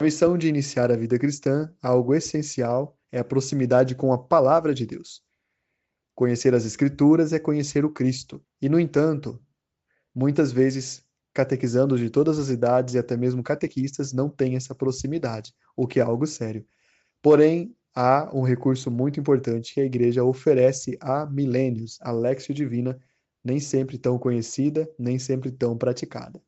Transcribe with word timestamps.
A 0.00 0.04
missão 0.04 0.38
de 0.38 0.46
iniciar 0.46 0.92
a 0.92 0.96
vida 0.96 1.18
cristã, 1.18 1.74
algo 1.82 2.14
essencial, 2.14 2.96
é 3.10 3.18
a 3.18 3.24
proximidade 3.24 3.96
com 3.96 4.12
a 4.12 4.18
palavra 4.18 4.72
de 4.72 4.86
Deus. 4.86 5.24
Conhecer 6.14 6.54
as 6.54 6.64
Escrituras 6.64 7.32
é 7.32 7.40
conhecer 7.40 7.84
o 7.84 7.90
Cristo. 7.90 8.40
E, 8.62 8.68
no 8.68 8.78
entanto, 8.78 9.42
muitas 10.14 10.52
vezes 10.52 11.04
catequizando 11.34 11.98
de 11.98 12.10
todas 12.10 12.38
as 12.38 12.48
idades 12.48 12.94
e 12.94 12.98
até 12.98 13.16
mesmo 13.16 13.42
catequistas 13.42 14.12
não 14.12 14.28
têm 14.28 14.54
essa 14.54 14.72
proximidade, 14.72 15.52
o 15.76 15.84
que 15.84 15.98
é 15.98 16.02
algo 16.04 16.28
sério. 16.28 16.64
Porém, 17.20 17.74
há 17.92 18.30
um 18.32 18.42
recurso 18.42 18.92
muito 18.92 19.18
importante 19.18 19.74
que 19.74 19.80
a 19.80 19.84
igreja 19.84 20.22
oferece 20.22 20.96
há 21.00 21.26
milênios, 21.26 21.98
a 22.02 22.12
Lexio 22.12 22.54
Divina, 22.54 22.96
nem 23.42 23.58
sempre 23.58 23.98
tão 23.98 24.16
conhecida, 24.16 24.88
nem 24.96 25.18
sempre 25.18 25.50
tão 25.50 25.76
praticada. 25.76 26.40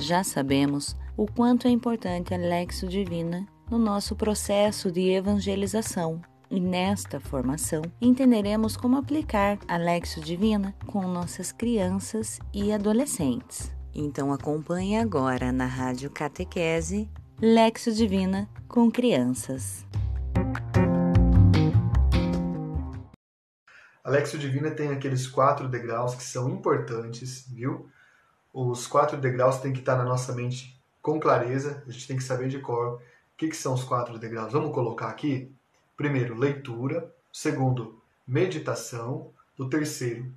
Já 0.00 0.24
sabemos 0.24 0.96
o 1.14 1.26
quanto 1.26 1.68
é 1.68 1.70
importante 1.70 2.32
a 2.32 2.36
Lexio 2.38 2.88
Divina 2.88 3.46
no 3.70 3.78
nosso 3.78 4.16
processo 4.16 4.90
de 4.90 5.10
evangelização. 5.10 6.22
E 6.50 6.58
nesta 6.58 7.20
formação 7.20 7.82
entenderemos 8.00 8.78
como 8.78 8.96
aplicar 8.96 9.58
a 9.68 9.76
Lexio 9.76 10.22
Divina 10.22 10.74
com 10.86 11.02
nossas 11.02 11.52
crianças 11.52 12.40
e 12.52 12.72
adolescentes. 12.72 13.70
Então 13.94 14.32
acompanhe 14.32 14.96
agora 14.96 15.52
na 15.52 15.66
Rádio 15.66 16.10
Catequese 16.10 17.06
Lexio 17.38 17.92
Divina 17.92 18.48
com 18.66 18.90
crianças. 18.90 19.86
A 24.02 24.08
Lexio 24.08 24.38
Divina 24.38 24.70
tem 24.70 24.88
aqueles 24.88 25.26
quatro 25.26 25.68
degraus 25.68 26.14
que 26.14 26.22
são 26.22 26.48
importantes, 26.48 27.46
viu? 27.52 27.86
Os 28.52 28.86
quatro 28.86 29.16
degraus 29.16 29.58
têm 29.58 29.72
que 29.72 29.78
estar 29.78 29.96
na 29.96 30.04
nossa 30.04 30.32
mente 30.34 30.80
com 31.00 31.18
clareza, 31.18 31.82
a 31.86 31.90
gente 31.90 32.06
tem 32.06 32.16
que 32.16 32.22
saber 32.22 32.48
de 32.48 32.58
cor 32.58 32.96
o 32.96 33.00
que, 33.36 33.48
que 33.48 33.56
são 33.56 33.72
os 33.74 33.84
quatro 33.84 34.18
degraus. 34.18 34.52
Vamos 34.52 34.74
colocar 34.74 35.08
aqui? 35.08 35.50
Primeiro, 35.96 36.34
leitura. 36.34 37.14
Segundo, 37.32 38.02
meditação. 38.26 39.32
O 39.58 39.68
terceiro, 39.68 40.30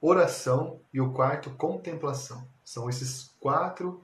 oração. 0.00 0.80
E 0.92 1.00
o 1.00 1.12
quarto, 1.12 1.50
contemplação. 1.50 2.46
São 2.64 2.88
esses 2.88 3.34
quatro: 3.40 4.02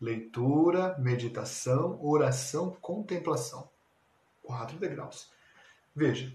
leitura, 0.00 0.96
meditação, 0.98 1.98
oração, 2.02 2.76
contemplação. 2.80 3.68
Quatro 4.42 4.78
degraus. 4.78 5.30
Veja, 5.94 6.32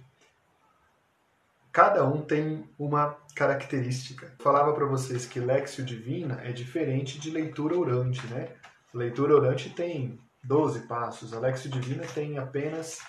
cada 1.75 2.07
um 2.07 2.21
tem 2.21 2.69
uma 2.79 3.17
característica. 3.35 4.33
Falava 4.39 4.71
para 4.71 4.85
vocês 4.85 5.25
que 5.25 5.41
Lexio 5.41 5.83
Divina 5.83 6.39
é 6.41 6.53
diferente 6.53 7.19
de 7.19 7.29
leitura 7.29 7.77
orante, 7.77 8.25
né? 8.27 8.47
Leitura 8.93 9.35
orante 9.35 9.69
tem 9.69 10.17
12 10.41 10.87
passos, 10.87 11.33
a 11.33 11.39
Lexio 11.39 11.69
Divina 11.69 12.05
tem 12.05 12.37
apenas 12.37 12.99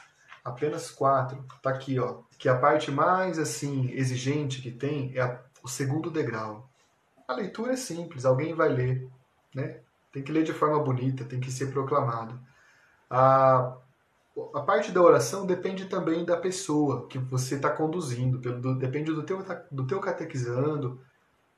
apenas 0.44 0.90
quatro. 0.90 1.44
Tá 1.62 1.70
aqui, 1.70 1.96
ó. 2.00 2.22
Que 2.36 2.48
a 2.48 2.58
parte 2.58 2.90
mais 2.90 3.38
assim 3.38 3.88
exigente 3.92 4.60
que 4.60 4.72
tem 4.72 5.12
é 5.14 5.20
a, 5.20 5.40
o 5.62 5.68
segundo 5.68 6.10
degrau. 6.10 6.68
A 7.28 7.34
leitura 7.34 7.74
é 7.74 7.76
simples, 7.76 8.24
alguém 8.24 8.52
vai 8.52 8.68
ler, 8.68 9.08
né? 9.54 9.78
Tem 10.10 10.24
que 10.24 10.32
ler 10.32 10.42
de 10.42 10.52
forma 10.52 10.82
bonita, 10.82 11.24
tem 11.24 11.38
que 11.38 11.52
ser 11.52 11.70
proclamado. 11.70 12.36
A, 13.08 13.76
a 14.54 14.60
parte 14.60 14.92
da 14.92 15.00
oração 15.00 15.46
depende 15.46 15.86
também 15.86 16.24
da 16.24 16.36
pessoa 16.36 17.06
que 17.08 17.18
você 17.18 17.56
está 17.56 17.70
conduzindo, 17.70 18.38
depende 18.74 19.12
do 19.12 19.22
teu, 19.22 19.42
do 19.70 19.86
teu 19.86 19.98
catequizando, 20.00 21.00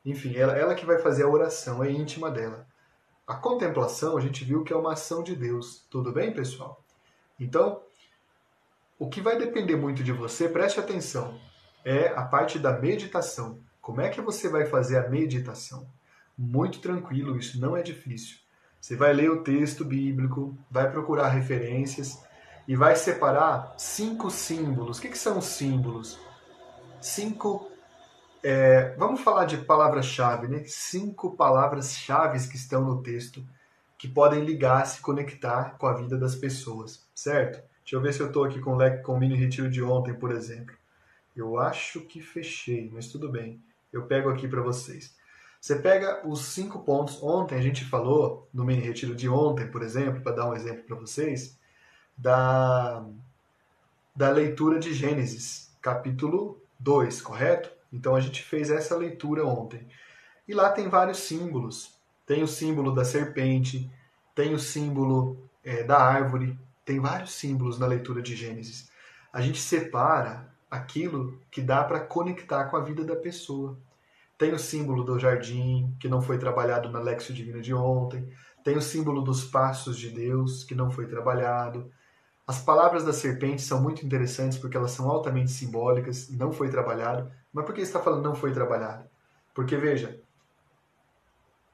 enfim, 0.05 0.37
ela, 0.37 0.57
ela 0.57 0.75
que 0.75 0.87
vai 0.87 0.99
fazer 0.99 1.25
a 1.25 1.29
oração, 1.29 1.83
é 1.83 1.91
íntima 1.91 2.31
dela. 2.31 2.67
A 3.27 3.35
contemplação, 3.35 4.17
a 4.17 4.21
gente 4.21 4.45
viu 4.45 4.65
que 4.65 4.73
é 4.73 4.77
uma 4.77 4.93
ação 4.93 5.23
de 5.23 5.35
Deus. 5.35 5.85
Tudo 5.91 6.13
bem, 6.13 6.33
pessoal? 6.33 6.83
Então, 7.39 7.83
o 8.99 9.09
que 9.09 9.21
vai 9.21 9.37
depender 9.37 9.77
muito 9.77 10.03
de 10.03 10.13
você, 10.13 10.49
preste 10.49 10.81
atenção, 10.81 11.39
é 11.85 12.09
a 12.09 12.23
parte 12.23 12.59
da 12.59 12.79
meditação. 12.79 13.61
Como 13.83 14.01
é 14.01 14.09
que 14.09 14.21
você 14.21 14.49
vai 14.49 14.67
fazer 14.67 14.99
a 14.99 15.09
meditação? 15.09 15.87
Muito 16.37 16.81
tranquilo, 16.81 17.37
isso 17.37 17.61
não 17.61 17.77
é 17.77 17.83
difícil. 17.83 18.39
Você 18.81 18.95
vai 18.95 19.13
ler 19.13 19.31
o 19.31 19.43
texto 19.43 19.85
bíblico, 19.85 20.57
vai 20.71 20.91
procurar 20.91 21.29
referências 21.29 22.23
e 22.69 22.77
vai 22.77 22.95
separar 22.95 23.75
cinco 23.79 24.31
símbolos. 24.31 24.99
O 24.99 25.01
que, 25.01 25.09
que 25.09 25.17
são 25.17 25.41
símbolos? 25.41 26.21
Cinco. 27.01 27.73
É, 28.43 28.95
vamos 28.97 29.23
falar 29.23 29.47
de 29.47 29.57
palavras-chave, 29.57 30.47
né? 30.47 30.63
Cinco 30.67 31.35
palavras-chave 31.35 32.47
que 32.47 32.57
estão 32.57 32.85
no 32.85 33.03
texto 33.03 33.43
que 33.97 34.07
podem 34.07 34.45
ligar, 34.45 34.87
se 34.87 35.01
conectar 35.01 35.77
com 35.79 35.87
a 35.87 35.95
vida 35.95 36.17
das 36.17 36.37
pessoas, 36.37 37.05
certo? 37.15 37.61
Deixa 37.81 37.97
eu 37.97 38.01
ver 38.03 38.13
se 38.13 38.21
eu 38.21 38.27
estou 38.27 38.45
aqui 38.45 38.61
com 38.61 38.77
o, 38.77 39.03
com 39.03 39.15
o 39.15 39.19
mini 39.19 39.35
retiro 39.35 39.71
de 39.71 39.83
ontem, 39.83 40.15
por 40.15 40.31
exemplo. 40.31 40.77
Eu 41.35 41.59
acho 41.59 42.03
que 42.03 42.21
fechei, 42.21 42.91
mas 42.93 43.09
tudo 43.09 43.31
bem. 43.31 43.61
Eu 43.91 44.03
pego 44.05 44.29
aqui 44.29 44.47
para 44.47 44.61
vocês. 44.61 45.17
Você 45.59 45.75
pega 45.75 46.21
os 46.29 46.43
cinco 46.43 46.81
pontos. 46.81 47.21
Ontem 47.23 47.57
a 47.57 47.63
gente 47.63 47.85
falou, 47.85 48.47
no 48.53 48.65
mini 48.65 48.83
retiro 48.83 49.17
de 49.17 49.29
ontem, 49.29 49.67
por 49.67 49.83
exemplo, 49.83 50.21
para 50.21 50.37
dar 50.37 50.51
um 50.51 50.55
exemplo 50.55 50.85
para 50.85 50.97
vocês, 50.97 51.58
da, 52.19 53.05
da 54.15 54.31
leitura 54.31 54.81
de 54.81 54.93
Gênesis, 54.93 55.73
capítulo 55.81 56.61
2, 56.81 57.23
correto? 57.23 57.71
Então 57.93 58.17
a 58.17 58.21
gente 58.21 58.43
fez 58.43 58.71
essa 58.71 58.97
leitura 58.97 59.47
ontem. 59.47 59.87
E 60.47 60.53
lá 60.53 60.71
tem 60.71 60.89
vários 60.89 61.19
símbolos. 61.19 61.97
Tem 62.27 62.43
o 62.43 62.49
símbolo 62.49 62.95
da 62.95 63.05
serpente, 63.05 63.91
tem 64.35 64.53
o 64.53 64.59
símbolo 64.59 65.39
é, 65.65 65.83
da 65.83 65.99
árvore, 65.99 66.59
tem 66.85 67.01
vários 67.01 67.33
símbolos 67.33 67.79
na 67.79 67.87
leitura 67.87 68.21
de 68.21 68.37
Gênesis. 68.37 68.91
A 69.33 69.41
gente 69.41 69.61
separa 69.61 70.53
aquilo 70.71 71.41
que 71.51 71.63
dá 71.63 71.85
para 71.85 72.01
conectar 72.01 72.65
com 72.65 72.77
a 72.77 72.83
vida 72.83 73.05
da 73.05 73.17
pessoa. 73.17 73.79
Tem 74.37 74.53
o 74.53 74.59
símbolo 74.59 75.05
do 75.05 75.19
jardim, 75.19 75.95
que 75.99 76.09
não 76.09 76.21
foi 76.21 76.39
trabalhado 76.39 76.91
na 76.91 76.99
Lexio 76.99 77.35
Divina 77.35 77.61
de 77.61 77.73
ontem. 77.73 78.29
Tem 78.63 78.77
o 78.77 78.83
símbolo 78.83 79.23
dos 79.23 79.45
passos 79.45 79.99
de 79.99 80.11
Deus, 80.11 80.65
que 80.65 80.75
não 80.75 80.91
foi 80.91 81.07
trabalhado. 81.07 81.91
As 82.49 82.61
palavras 82.63 83.05
da 83.05 83.13
serpente 83.13 83.63
são 83.63 83.81
muito 83.81 84.05
interessantes 84.05 84.59
porque 84.59 84.77
elas 84.77 84.91
são 84.91 85.09
altamente 85.09 85.53
simbólicas, 85.53 86.31
não 86.31 86.51
foi 86.51 86.71
trabalhado. 86.71 87.31
Mas 87.53 87.65
por 87.65 87.75
que 87.75 87.83
está 87.83 88.01
falando 88.01 88.25
não 88.25 88.35
foi 88.35 88.53
trabalhado? 88.53 89.09
Porque, 89.55 89.77
veja, 89.77 90.21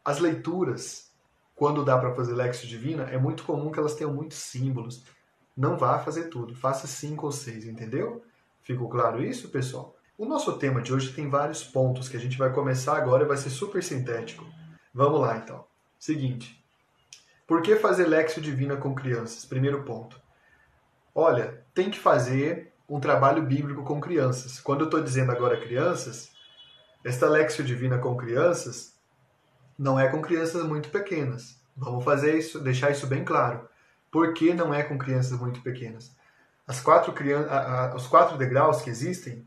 as 0.05 0.19
leituras 0.19 1.15
quando 1.55 1.85
dá 1.85 1.97
para 1.97 2.15
fazer 2.15 2.35
Lexio 2.35 2.69
Divina, 2.69 3.05
é 3.05 3.17
muito 3.17 3.45
comum 3.45 3.71
que 3.71 3.79
elas 3.79 3.95
tenham 3.95 4.13
muitos 4.13 4.39
símbolos. 4.39 5.05
Não 5.57 5.79
vá 5.79 6.01
fazer 6.01 6.25
tudo, 6.25 6.55
faça 6.55 6.87
cinco 6.87 7.27
ou 7.27 7.33
seis, 7.33 7.65
entendeu? 7.65 8.25
Ficou 8.63 8.89
claro 8.89 9.23
isso, 9.23 9.49
pessoal? 9.51 9.97
O 10.19 10.25
nosso 10.25 10.53
tema 10.59 10.83
de 10.83 10.93
hoje 10.93 11.13
tem 11.13 11.29
vários 11.29 11.63
pontos 11.63 12.09
que 12.09 12.17
a 12.17 12.21
gente 12.21 12.37
vai 12.37 12.53
começar 12.53 12.97
agora 12.97 13.25
e 13.25 13.29
vai 13.29 13.37
ser 13.37 13.51
super 13.51 13.83
sintético. 13.83 14.45
Vamos 14.93 15.21
lá, 15.21 15.37
então. 15.37 15.65
Seguinte. 15.99 16.61
Por 17.47 17.63
que 17.63 17.77
fazer 17.77 18.07
Lexio 18.07 18.43
Divina 18.43 18.77
com 18.77 18.95
crianças? 18.95 19.45
Primeiro 19.45 19.83
ponto. 19.85 20.21
Olha, 21.15 21.63
tem 21.73 21.91
que 21.91 21.99
fazer 21.99 22.73
um 22.89 22.99
trabalho 22.99 23.43
bíblico 23.43 23.85
com 23.85 24.01
crianças. 24.01 24.61
Quando 24.61 24.81
eu 24.81 24.87
estou 24.87 25.01
dizendo 25.01 25.31
agora 25.31 25.61
crianças, 25.61 26.33
esta 27.05 27.29
Lexio 27.29 27.65
Divina 27.65 27.99
com 27.99 28.17
crianças 28.17 28.95
não 29.79 29.99
é 29.99 30.09
com 30.09 30.21
crianças 30.21 30.65
muito 30.65 30.89
pequenas. 30.89 31.59
Vamos 31.77 32.05
fazer 32.05 32.37
isso, 32.39 32.61
deixar 32.61 32.91
isso 32.91 33.07
bem 33.07 33.25
claro. 33.25 33.69
Por 34.11 34.33
que 34.35 34.55
não 34.55 34.73
é 34.73 34.83
com 34.83 34.99
crianças 34.99 35.39
muito 35.39 35.61
pequenas? 35.61 36.15
As 36.67 36.81
quatro 36.81 37.13
os 37.95 38.07
quatro 38.07 38.39
degraus 38.39 38.81
que 38.81 38.91
existem, 38.91 39.47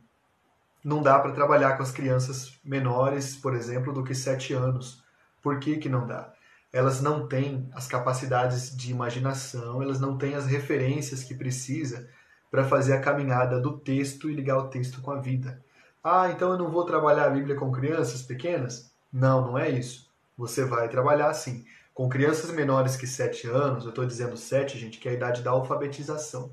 não 0.84 1.01
dá 1.01 1.19
para 1.19 1.31
trabalhar 1.31 1.75
com 1.75 1.84
as 1.84 1.91
crianças 1.91 2.57
menores, 2.63 3.35
por 3.35 3.55
exemplo, 3.55 3.91
do 3.91 4.03
que 4.03 4.13
sete 4.13 4.53
anos. 4.53 5.03
Por 5.41 5.59
que, 5.59 5.78
que 5.78 5.90
não 5.90 6.05
dá? 6.05 6.34
Elas 6.72 7.02
não 7.02 7.28
têm 7.28 7.69
as 7.73 7.87
capacidades 7.87 8.75
de 8.75 8.91
imaginação, 8.91 9.81
elas 9.81 9.99
não 9.99 10.17
têm 10.17 10.35
as 10.35 10.46
referências 10.46 11.23
que 11.23 11.34
precisa 11.34 12.09
para 12.52 12.66
fazer 12.66 12.93
a 12.93 13.02
caminhada 13.02 13.59
do 13.59 13.78
texto 13.78 14.29
e 14.29 14.34
ligar 14.34 14.58
o 14.58 14.69
texto 14.69 15.02
com 15.02 15.11
a 15.11 15.19
vida. 15.19 15.61
Ah, 16.03 16.29
então 16.29 16.52
eu 16.52 16.58
não 16.58 16.72
vou 16.72 16.85
trabalhar 16.85 17.25
a 17.25 17.29
Bíblia 17.29 17.55
com 17.55 17.72
crianças 17.72 18.22
pequenas? 18.22 18.91
Não, 19.11 19.41
não 19.47 19.58
é 19.58 19.69
isso 19.69 20.08
você 20.37 20.64
vai 20.64 20.87
trabalhar 20.87 21.29
assim. 21.29 21.66
Com 21.93 22.08
crianças 22.08 22.52
menores 22.52 22.96
que 22.96 23.08
7 23.08 23.47
anos, 23.47 23.84
eu 23.84 23.90
estou 23.90 24.05
dizendo 24.05 24.37
7, 24.37 24.78
gente, 24.78 24.99
que 24.99 25.09
é 25.09 25.11
a 25.13 25.16
idade 25.16 25.41
da 25.41 25.49
alfabetização. 25.49 26.52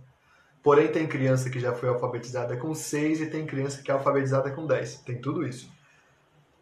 Porém, 0.63 0.89
tem 0.89 1.07
criança 1.07 1.51
que 1.51 1.61
já 1.61 1.75
foi 1.75 1.91
alfabetizada 1.91 2.57
com 2.57 2.75
6 2.75 3.21
e 3.21 3.27
tem 3.27 3.45
criança 3.45 3.83
que 3.83 3.91
é 3.91 3.95
alfabetizada 3.95 4.51
com 4.51 4.67
10. 4.67 5.03
Tem 5.03 5.21
tudo 5.21 5.47
isso. 5.47 5.71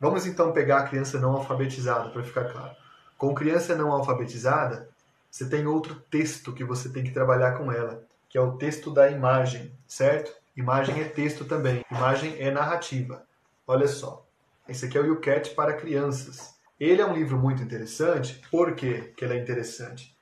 Vamos 0.01 0.27
então 0.27 0.51
pegar 0.51 0.79
a 0.79 0.89
criança 0.89 1.21
não 1.21 1.37
alfabetizada, 1.37 2.11
para 2.11 2.25
ficar 2.25 2.47
claro. 2.47 2.75
Com 3.23 3.37
criança 3.37 3.77
não 3.77 3.93
alfabetizada, 3.93 4.91
você 5.31 5.49
tem 5.49 5.65
outro 5.65 5.95
texto 6.11 6.53
que 6.53 6.65
você 6.65 6.89
tem 6.89 7.05
que 7.05 7.13
trabalhar 7.13 7.57
com 7.57 7.71
ela, 7.71 8.05
que 8.29 8.37
é 8.37 8.41
o 8.41 8.57
texto 8.57 8.91
da 8.91 9.13
imagem, 9.13 9.73
certo? 9.87 10.35
Imagem 10.57 11.01
é 11.01 11.05
texto 11.05 11.45
também. 11.45 11.85
Imagem 11.89 12.35
é 12.41 12.51
narrativa. 12.51 13.25
Olha 13.65 13.87
só. 13.87 14.27
Esse 14.69 14.87
aqui 14.87 14.99
é 14.99 15.01
o 15.01 15.07
You 15.07 15.21
Cat 15.21 15.51
para 15.51 15.77
crianças. 15.77 16.57
Ele 16.81 17.01
é 17.01 17.07
um 17.07 17.15
livro 17.15 17.39
muito 17.39 17.63
interessante. 17.63 18.43
Por 18.51 18.75
que 18.75 19.15
ele 19.17 19.35
é 19.35 19.41
interessante? 19.41 20.19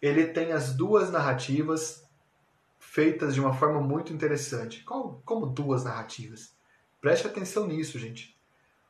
Ele 0.00 0.28
tem 0.28 0.52
as 0.52 0.72
duas 0.72 1.10
narrativas 1.10 2.08
feitas 2.78 3.34
de 3.34 3.40
uma 3.40 3.54
forma 3.54 3.80
muito 3.80 4.12
interessante. 4.12 4.84
Como, 4.84 5.20
como 5.24 5.46
duas 5.46 5.82
narrativas? 5.82 6.54
Preste 7.00 7.26
atenção 7.26 7.66
nisso, 7.66 7.98
gente. 7.98 8.38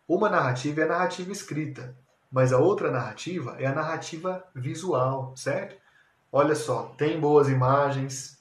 Uma 0.06 0.28
narrativa 0.28 0.82
é 0.82 0.84
a 0.84 0.88
narrativa 0.88 1.32
escrita, 1.32 1.96
mas 2.31 2.52
a 2.52 2.58
outra 2.58 2.90
narrativa 2.90 3.56
é 3.58 3.67
a 3.67 3.75
narrativa 3.75 4.44
visual, 4.55 5.34
certo? 5.37 5.76
Olha 6.32 6.55
só, 6.55 6.94
tem 6.99 7.20
boas 7.20 7.49
imagens, 7.49 8.37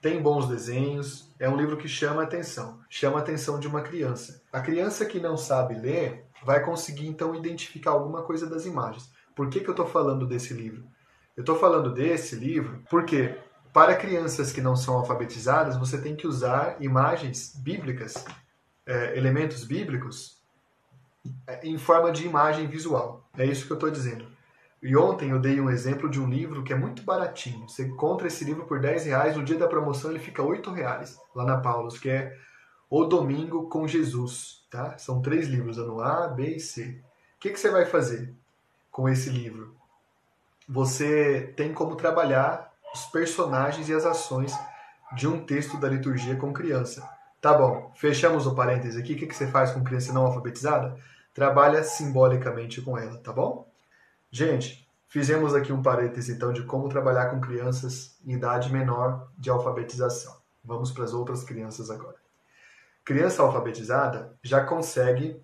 tem 0.00 0.22
bons 0.22 0.48
desenhos, 0.48 1.32
é 1.38 1.48
um 1.48 1.56
livro 1.56 1.76
que 1.76 1.88
chama 1.88 2.22
a 2.22 2.24
atenção, 2.24 2.80
chama 2.88 3.18
a 3.18 3.22
atenção 3.22 3.58
de 3.58 3.68
uma 3.68 3.82
criança. 3.82 4.42
A 4.52 4.60
criança 4.60 5.04
que 5.04 5.20
não 5.20 5.36
sabe 5.36 5.74
ler 5.74 6.26
vai 6.44 6.64
conseguir 6.64 7.06
então 7.06 7.34
identificar 7.34 7.90
alguma 7.90 8.22
coisa 8.22 8.46
das 8.46 8.66
imagens. 8.66 9.10
Por 9.34 9.48
que, 9.48 9.60
que 9.60 9.68
eu 9.68 9.72
estou 9.72 9.86
falando 9.86 10.26
desse 10.26 10.54
livro? 10.54 10.84
Eu 11.36 11.42
estou 11.42 11.58
falando 11.58 11.92
desse 11.92 12.34
livro 12.34 12.82
porque 12.88 13.36
para 13.72 13.94
crianças 13.94 14.52
que 14.52 14.62
não 14.62 14.74
são 14.74 14.96
alfabetizadas, 14.96 15.76
você 15.76 16.00
tem 16.00 16.16
que 16.16 16.26
usar 16.26 16.76
imagens 16.80 17.54
bíblicas, 17.56 18.24
é, 18.86 19.18
elementos 19.18 19.64
bíblicos, 19.64 20.35
em 21.62 21.78
forma 21.78 22.10
de 22.10 22.26
imagem 22.26 22.66
visual. 22.66 23.28
É 23.36 23.44
isso 23.44 23.66
que 23.66 23.72
eu 23.72 23.76
estou 23.76 23.90
dizendo. 23.90 24.26
E 24.82 24.96
ontem 24.96 25.30
eu 25.30 25.38
dei 25.38 25.60
um 25.60 25.70
exemplo 25.70 26.08
de 26.08 26.20
um 26.20 26.28
livro 26.28 26.62
que 26.62 26.72
é 26.72 26.76
muito 26.76 27.02
baratinho. 27.02 27.68
Você 27.68 27.84
encontra 27.84 28.28
esse 28.28 28.44
livro 28.44 28.66
por 28.66 28.80
10 28.80 29.06
reais, 29.06 29.36
no 29.36 29.44
dia 29.44 29.58
da 29.58 29.66
promoção 29.66 30.10
ele 30.10 30.20
fica 30.20 30.42
8 30.42 30.70
reais, 30.70 31.18
lá 31.34 31.44
na 31.44 31.56
Paulus, 31.56 31.98
que 31.98 32.08
é 32.08 32.36
O 32.88 33.04
Domingo 33.04 33.68
com 33.68 33.88
Jesus. 33.88 34.64
Tá? 34.70 34.96
São 34.98 35.22
três 35.22 35.48
livros, 35.48 35.78
ano 35.78 36.00
A, 36.00 36.28
B 36.28 36.56
e 36.56 36.60
C. 36.60 37.00
O 37.36 37.40
que, 37.40 37.50
que 37.50 37.58
você 37.58 37.70
vai 37.70 37.84
fazer 37.86 38.32
com 38.90 39.08
esse 39.08 39.30
livro? 39.30 39.74
Você 40.68 41.52
tem 41.56 41.72
como 41.72 41.96
trabalhar 41.96 42.72
os 42.92 43.06
personagens 43.06 43.88
e 43.88 43.94
as 43.94 44.04
ações 44.04 44.52
de 45.14 45.26
um 45.26 45.44
texto 45.44 45.76
da 45.78 45.88
liturgia 45.88 46.36
com 46.36 46.52
criança. 46.52 47.08
Tá 47.40 47.54
bom, 47.54 47.92
fechamos 47.94 48.46
o 48.46 48.54
parêntese 48.54 48.98
aqui. 48.98 49.14
O 49.14 49.16
que, 49.16 49.26
que 49.26 49.36
você 49.36 49.46
faz 49.46 49.70
com 49.70 49.84
criança 49.84 50.12
não 50.12 50.26
alfabetizada? 50.26 50.98
Trabalha 51.36 51.84
simbolicamente 51.84 52.80
com 52.80 52.96
ela, 52.96 53.18
tá 53.18 53.30
bom? 53.30 53.70
Gente, 54.30 54.88
fizemos 55.06 55.54
aqui 55.54 55.70
um 55.70 55.82
parêntese 55.82 56.32
então 56.32 56.50
de 56.50 56.62
como 56.62 56.88
trabalhar 56.88 57.26
com 57.26 57.42
crianças 57.42 58.16
em 58.24 58.32
idade 58.32 58.72
menor 58.72 59.28
de 59.36 59.50
alfabetização. 59.50 60.34
Vamos 60.64 60.90
para 60.90 61.04
as 61.04 61.12
outras 61.12 61.44
crianças 61.44 61.90
agora. 61.90 62.16
Criança 63.04 63.42
alfabetizada 63.42 64.34
já 64.42 64.64
consegue, 64.64 65.38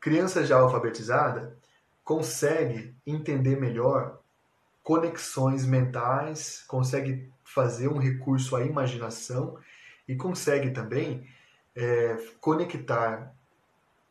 criança 0.00 0.42
já 0.42 0.56
alfabetizada 0.56 1.54
consegue 2.02 2.96
entender 3.06 3.60
melhor 3.60 4.18
conexões 4.82 5.66
mentais, 5.66 6.64
consegue 6.66 7.30
fazer 7.44 7.88
um 7.88 7.98
recurso 7.98 8.56
à 8.56 8.64
imaginação 8.64 9.58
e 10.08 10.16
consegue 10.16 10.70
também 10.70 11.28
é, 11.76 12.16
conectar 12.40 13.33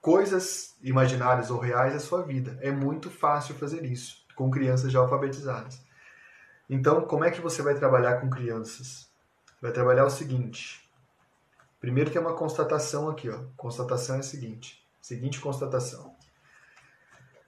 coisas 0.04 0.76
imaginárias 0.84 1.50
ou 1.50 1.58
reais 1.58 1.96
à 1.96 2.00
sua 2.00 2.22
vida. 2.24 2.58
É 2.60 2.70
muito 2.70 3.10
fácil 3.10 3.56
fazer 3.56 3.86
isso 3.86 4.18
com 4.36 4.52
crianças 4.52 4.92
já 4.92 5.00
alfabetizadas. 5.00 5.82
Então, 6.70 7.06
como 7.06 7.24
é 7.24 7.32
que 7.32 7.40
você 7.40 7.62
vai 7.62 7.74
trabalhar 7.74 8.20
com 8.20 8.30
crianças? 8.30 9.10
Vai 9.62 9.72
trabalhar 9.72 10.06
o 10.06 10.10
seguinte. 10.10 10.90
Primeiro 11.80 12.12
tem 12.12 12.22
uma 12.22 12.36
constatação 12.36 13.10
aqui, 13.10 13.30
ó. 13.30 13.40
Constatação 13.56 14.18
é 14.18 14.20
a 14.20 14.24
seguinte. 14.24 14.86
Seguinte 15.02 15.40
constatação. 15.40 16.14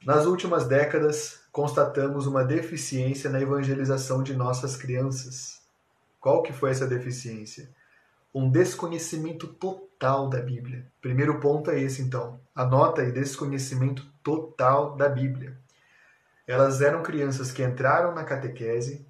Nas 0.05 0.25
últimas 0.25 0.65
décadas, 0.65 1.41
constatamos 1.51 2.25
uma 2.25 2.45
deficiência 2.45 3.29
na 3.29 3.41
evangelização 3.41 4.23
de 4.23 4.33
nossas 4.33 4.77
crianças. 4.77 5.61
Qual 6.21 6.41
que 6.41 6.53
foi 6.53 6.71
essa 6.71 6.87
deficiência? 6.87 7.69
Um 8.37 8.51
desconhecimento 8.51 9.47
total 9.47 10.27
da 10.27 10.41
Bíblia. 10.41 10.85
Primeiro 11.01 11.39
ponto 11.39 11.71
é 11.71 11.79
esse, 11.79 12.01
então. 12.01 12.37
Anota 12.53 13.01
aí, 13.01 13.09
desconhecimento 13.09 14.05
total 14.21 14.93
da 14.97 15.07
Bíblia. 15.07 15.57
Elas 16.45 16.81
eram 16.81 17.01
crianças 17.01 17.49
que 17.53 17.63
entraram 17.63 18.13
na 18.13 18.25
catequese, 18.25 19.07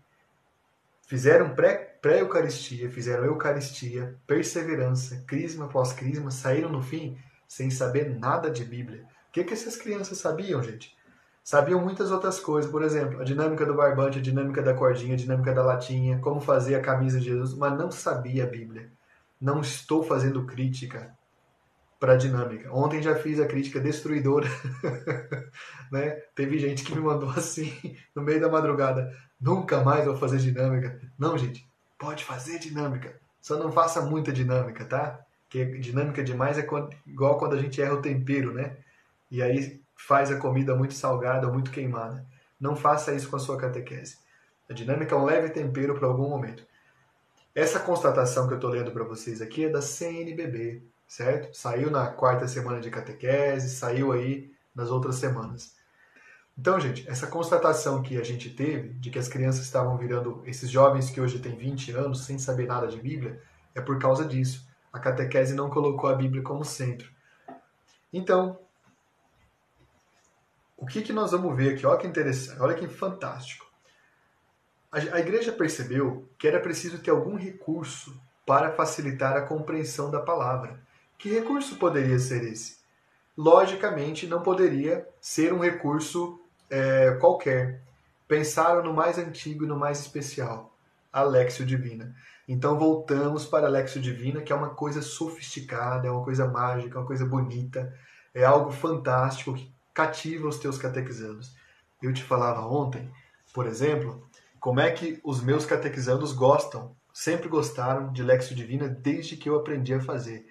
fizeram 1.07 1.55
pré-eucaristia, 1.55 2.87
fizeram 2.91 3.25
eucaristia, 3.25 4.15
perseverança, 4.27 5.23
crisma 5.25 5.65
após 5.65 5.91
crisma, 5.91 6.29
saíram 6.29 6.69
no 6.69 6.83
fim 6.83 7.17
sem 7.47 7.71
saber 7.71 8.07
nada 8.19 8.51
de 8.51 8.63
Bíblia. 8.63 9.07
O 9.27 9.31
que, 9.31 9.43
que 9.43 9.53
essas 9.53 9.75
crianças 9.75 10.19
sabiam, 10.19 10.61
gente? 10.61 10.95
Sabiam 11.43 11.81
muitas 11.81 12.11
outras 12.11 12.39
coisas, 12.39 12.69
por 12.69 12.83
exemplo, 12.83 13.19
a 13.19 13.23
dinâmica 13.23 13.65
do 13.65 13.73
barbante, 13.73 14.19
a 14.19 14.21
dinâmica 14.21 14.61
da 14.61 14.75
cordinha, 14.75 15.15
a 15.15 15.17
dinâmica 15.17 15.51
da 15.51 15.63
latinha, 15.63 16.19
como 16.19 16.39
fazer 16.39 16.75
a 16.75 16.81
camisa 16.81 17.19
de 17.19 17.25
Jesus, 17.25 17.55
mas 17.55 17.75
não 17.75 17.89
sabia 17.89 18.43
a 18.43 18.47
Bíblia 18.47 18.93
não 19.39 19.61
estou 19.61 20.03
fazendo 20.03 20.45
crítica 20.45 21.15
para 21.99 22.13
a 22.13 22.17
dinâmica. 22.17 22.71
Ontem 22.73 23.01
já 23.01 23.15
fiz 23.15 23.39
a 23.39 23.47
crítica 23.47 23.79
destruidora. 23.79 24.47
né? 25.91 26.11
Teve 26.35 26.59
gente 26.59 26.83
que 26.83 26.93
me 26.93 27.01
mandou 27.01 27.29
assim, 27.31 27.97
no 28.13 28.21
meio 28.21 28.39
da 28.39 28.49
madrugada: 28.49 29.15
nunca 29.39 29.83
mais 29.83 30.05
vou 30.05 30.15
fazer 30.15 30.37
dinâmica. 30.37 30.99
Não, 31.17 31.37
gente, 31.37 31.67
pode 31.97 32.23
fazer 32.23 32.59
dinâmica. 32.59 33.19
Só 33.41 33.57
não 33.57 33.71
faça 33.71 34.01
muita 34.01 34.31
dinâmica, 34.31 34.85
tá? 34.85 35.19
Porque 35.43 35.65
dinâmica 35.79 36.23
demais 36.23 36.57
é 36.57 36.63
quando, 36.63 36.95
igual 37.05 37.37
quando 37.37 37.53
a 37.53 37.61
gente 37.61 37.81
erra 37.81 37.93
o 37.93 38.01
tempero, 38.01 38.53
né? 38.53 38.77
E 39.29 39.41
aí 39.41 39.81
faz 39.95 40.31
a 40.31 40.37
comida 40.37 40.75
muito 40.75 40.93
salgada 40.93 41.47
muito 41.47 41.71
queimada. 41.71 42.25
Não 42.59 42.75
faça 42.75 43.13
isso 43.13 43.29
com 43.29 43.35
a 43.35 43.39
sua 43.39 43.57
catequese. 43.57 44.17
A 44.69 44.73
dinâmica 44.73 45.15
é 45.15 45.17
um 45.17 45.25
leve 45.25 45.49
tempero 45.49 45.95
para 45.95 46.07
algum 46.07 46.29
momento. 46.29 46.65
Essa 47.55 47.79
constatação 47.79 48.47
que 48.47 48.53
eu 48.53 48.57
estou 48.57 48.69
lendo 48.69 48.91
para 48.91 49.05
vocês 49.05 49.41
aqui 49.41 49.63
é 49.63 49.69
da 49.69 49.81
CNBB, 49.81 50.83
certo? 51.07 51.55
Saiu 51.55 51.89
na 51.89 52.05
quarta 52.07 52.49
semana 52.49 52.81
de 52.81 52.89
catequese, 52.89 53.73
saiu 53.73 54.11
aí 54.11 54.51
nas 54.75 54.91
outras 54.91 55.15
semanas. 55.15 55.73
Então, 56.57 56.77
gente, 56.81 57.07
essa 57.09 57.27
constatação 57.27 58.03
que 58.03 58.17
a 58.17 58.23
gente 58.25 58.49
teve 58.49 58.89
de 58.95 59.09
que 59.09 59.17
as 59.17 59.29
crianças 59.29 59.63
estavam 59.63 59.97
virando 59.97 60.43
esses 60.45 60.69
jovens 60.69 61.09
que 61.09 61.21
hoje 61.21 61.39
têm 61.39 61.55
20 61.55 61.93
anos 61.93 62.25
sem 62.25 62.37
saber 62.37 62.67
nada 62.67 62.87
de 62.87 62.99
Bíblia 62.99 63.41
é 63.73 63.79
por 63.79 63.97
causa 63.99 64.25
disso. 64.25 64.67
A 64.91 64.99
catequese 64.99 65.55
não 65.55 65.69
colocou 65.69 66.09
a 66.09 66.15
Bíblia 66.15 66.43
como 66.43 66.65
centro. 66.65 67.09
Então, 68.11 68.59
o 70.75 70.85
que, 70.85 71.01
que 71.01 71.13
nós 71.13 71.31
vamos 71.31 71.55
ver 71.55 71.73
aqui? 71.73 71.85
Olha 71.85 71.97
que 71.97 72.07
interessante, 72.07 72.61
olha 72.61 72.75
que 72.75 72.85
fantástico 72.89 73.64
a 74.95 75.19
igreja 75.19 75.51
percebeu 75.51 76.27
que 76.37 76.47
era 76.47 76.59
preciso 76.59 76.99
ter 76.99 77.11
algum 77.11 77.35
recurso 77.35 78.17
para 78.45 78.71
facilitar 78.71 79.35
a 79.35 79.41
compreensão 79.41 80.09
da 80.09 80.21
palavra. 80.21 80.79
Que 81.17 81.29
recurso 81.29 81.75
poderia 81.75 82.17
ser 82.19 82.43
esse? 82.43 82.77
Logicamente, 83.37 84.27
não 84.27 84.41
poderia 84.41 85.05
ser 85.19 85.51
um 85.51 85.59
recurso 85.59 86.39
é, 86.69 87.11
qualquer. 87.19 87.81
Pensaram 88.27 88.83
no 88.83 88.93
mais 88.93 89.17
antigo 89.17 89.65
e 89.65 89.67
no 89.67 89.77
mais 89.77 89.99
especial, 89.99 90.73
a 91.11 91.21
Lexio 91.21 91.65
Divina. 91.65 92.15
Então 92.47 92.77
voltamos 92.77 93.45
para 93.45 93.67
a 93.67 93.69
Lexio 93.69 94.01
Divina, 94.01 94.41
que 94.41 94.53
é 94.53 94.55
uma 94.55 94.69
coisa 94.69 95.01
sofisticada, 95.01 96.07
é 96.07 96.11
uma 96.11 96.23
coisa 96.23 96.47
mágica, 96.47 96.97
é 96.97 97.01
uma 97.01 97.07
coisa 97.07 97.25
bonita, 97.25 97.93
é 98.33 98.45
algo 98.45 98.71
fantástico 98.71 99.53
que 99.53 99.69
cativa 99.93 100.47
os 100.47 100.59
teus 100.59 100.77
catequizandos. 100.77 101.55
Eu 102.01 102.13
te 102.13 102.23
falava 102.23 102.61
ontem, 102.61 103.11
por 103.53 103.65
exemplo, 103.65 104.25
como 104.65 104.79
é 104.79 104.89
que 104.89 105.19
os 105.23 105.43
meus 105.43 105.63
catequizandos 105.63 106.33
gostam, 106.33 106.95
sempre 107.13 107.47
gostaram 107.47 108.11
de 108.11 108.23
Lexio 108.23 108.55
Divina 108.55 108.89
desde 108.89 109.37
que 109.37 109.47
eu 109.47 109.55
aprendi 109.57 109.93
a 109.93 110.01
fazer. 110.01 110.47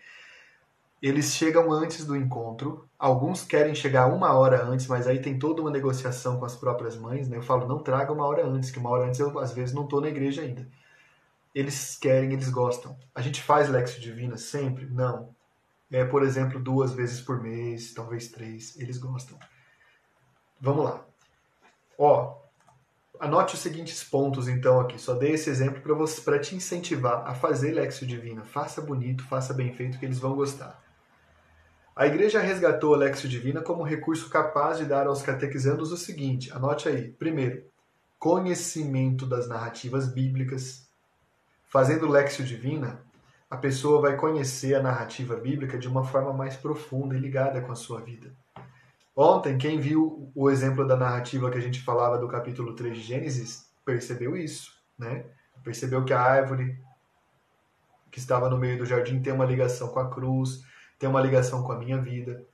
Eles 1.03 1.35
chegam 1.35 1.73
antes 1.73 2.05
do 2.05 2.15
encontro, 2.15 2.89
alguns 2.97 3.43
querem 3.43 3.75
chegar 3.75 4.07
uma 4.07 4.33
hora 4.33 4.63
antes, 4.63 4.87
mas 4.87 5.09
aí 5.09 5.21
tem 5.21 5.37
toda 5.37 5.63
uma 5.63 5.71
negociação 5.73 6.39
com 6.39 6.45
as 6.45 6.55
próprias 6.55 6.97
mães. 6.97 7.29
Né? 7.29 7.39
Eu 7.39 7.43
falo, 7.43 7.67
não 7.67 7.81
traga 7.81 8.13
uma 8.13 8.25
hora 8.25 8.47
antes, 8.47 8.71
que 8.71 8.79
uma 8.79 8.91
hora 8.91 9.09
antes 9.09 9.19
eu 9.19 9.37
às 9.41 9.53
vezes 9.53 9.75
não 9.75 9.83
estou 9.83 10.01
na 10.01 10.07
igreja 10.07 10.43
ainda. 10.43 10.65
Eles 11.53 11.97
querem, 11.97 12.35
eles 12.35 12.51
gostam. 12.51 12.97
A 13.13 13.21
gente 13.21 13.43
faz 13.43 13.69
Lexio 13.69 14.01
Divina 14.01 14.37
sempre? 14.37 14.87
Não. 14.87 15.35
É, 15.91 16.05
por 16.05 16.23
exemplo, 16.23 16.61
duas 16.61 16.93
vezes 16.93 17.21
por 17.21 17.43
mês, 17.43 17.93
talvez 17.93 18.29
três. 18.29 18.79
Eles 18.79 18.97
gostam. 18.97 19.37
Vamos 20.61 20.85
lá. 20.85 21.05
Ó, 21.99 22.44
Anote 23.21 23.55
os 23.55 23.61
seguintes 23.61 24.03
pontos, 24.03 24.49
então, 24.49 24.81
aqui. 24.81 24.99
Só 24.99 25.15
dei 25.15 25.33
esse 25.33 25.49
exemplo 25.49 25.81
para 25.81 25.95
para 26.25 26.39
te 26.39 26.55
incentivar 26.55 27.27
a 27.27 27.35
fazer 27.35 27.73
Lexio 27.73 28.07
Divina. 28.07 28.45
Faça 28.45 28.81
bonito, 28.81 29.25
faça 29.25 29.55
bem 29.55 29.73
feito, 29.73 29.99
que 29.99 30.05
eles 30.05 30.19
vão 30.19 30.35
gostar. 30.35 30.83
A 31.95 32.07
igreja 32.07 32.41
resgatou 32.41 32.93
a 32.93 32.97
Lexio 32.97 33.29
Divina 33.29 33.63
como 33.63 33.85
recurso 33.85 34.29
capaz 34.29 34.79
de 34.79 34.85
dar 34.85 35.07
aos 35.07 35.23
catequizandos 35.23 35.93
o 35.93 35.97
seguinte: 35.97 36.53
anote 36.53 36.89
aí. 36.89 37.13
Primeiro, 37.13 37.65
conhecimento 38.19 39.27
das 39.27 39.47
narrativas 39.47 40.13
bíblicas. 40.13 40.89
Fazendo 41.67 42.09
Lexio 42.09 42.45
Divina, 42.45 43.01
a 43.49 43.57
pessoa 43.57 44.01
vai 44.01 44.17
conhecer 44.17 44.75
a 44.75 44.83
narrativa 44.83 45.37
bíblica 45.37 45.79
de 45.79 45.87
uma 45.87 46.05
forma 46.05 46.33
mais 46.33 46.57
profunda 46.57 47.15
e 47.15 47.21
ligada 47.21 47.61
com 47.61 47.71
a 47.71 47.77
sua 47.77 48.01
vida. 48.01 48.35
Ontem, 49.17 49.57
quem 49.57 49.79
viu 49.79 50.31
o 50.35 50.51
exemplo 50.51 50.87
da 50.87 50.97
narrativa 50.97 51.51
que 51.51 51.59
a 51.59 51.61
gente 51.61 51.81
falava 51.81 52.19
do 52.19 52.27
capítulo 52.27 52.75
3 52.75 52.97
de 52.97 53.03
Gênesis, 53.03 53.71
percebeu 53.85 54.37
isso, 54.37 54.73
né? 54.99 55.25
Percebeu 55.63 56.05
que 56.05 56.13
a 56.13 56.21
árvore 56.21 56.79
que 58.11 58.19
estava 58.19 58.49
no 58.49 58.59
meio 58.59 58.79
do 58.79 58.87
jardim 58.87 59.21
tem 59.21 59.33
uma 59.33 59.45
ligação 59.45 59.89
com 59.89 59.99
a 59.99 60.09
cruz, 60.09 60.63
tem 60.99 61.09
uma 61.09 61.21
ligação 61.21 61.63
com 61.63 61.73
a 61.73 61.79
minha 61.79 62.01
vida. 62.01 62.45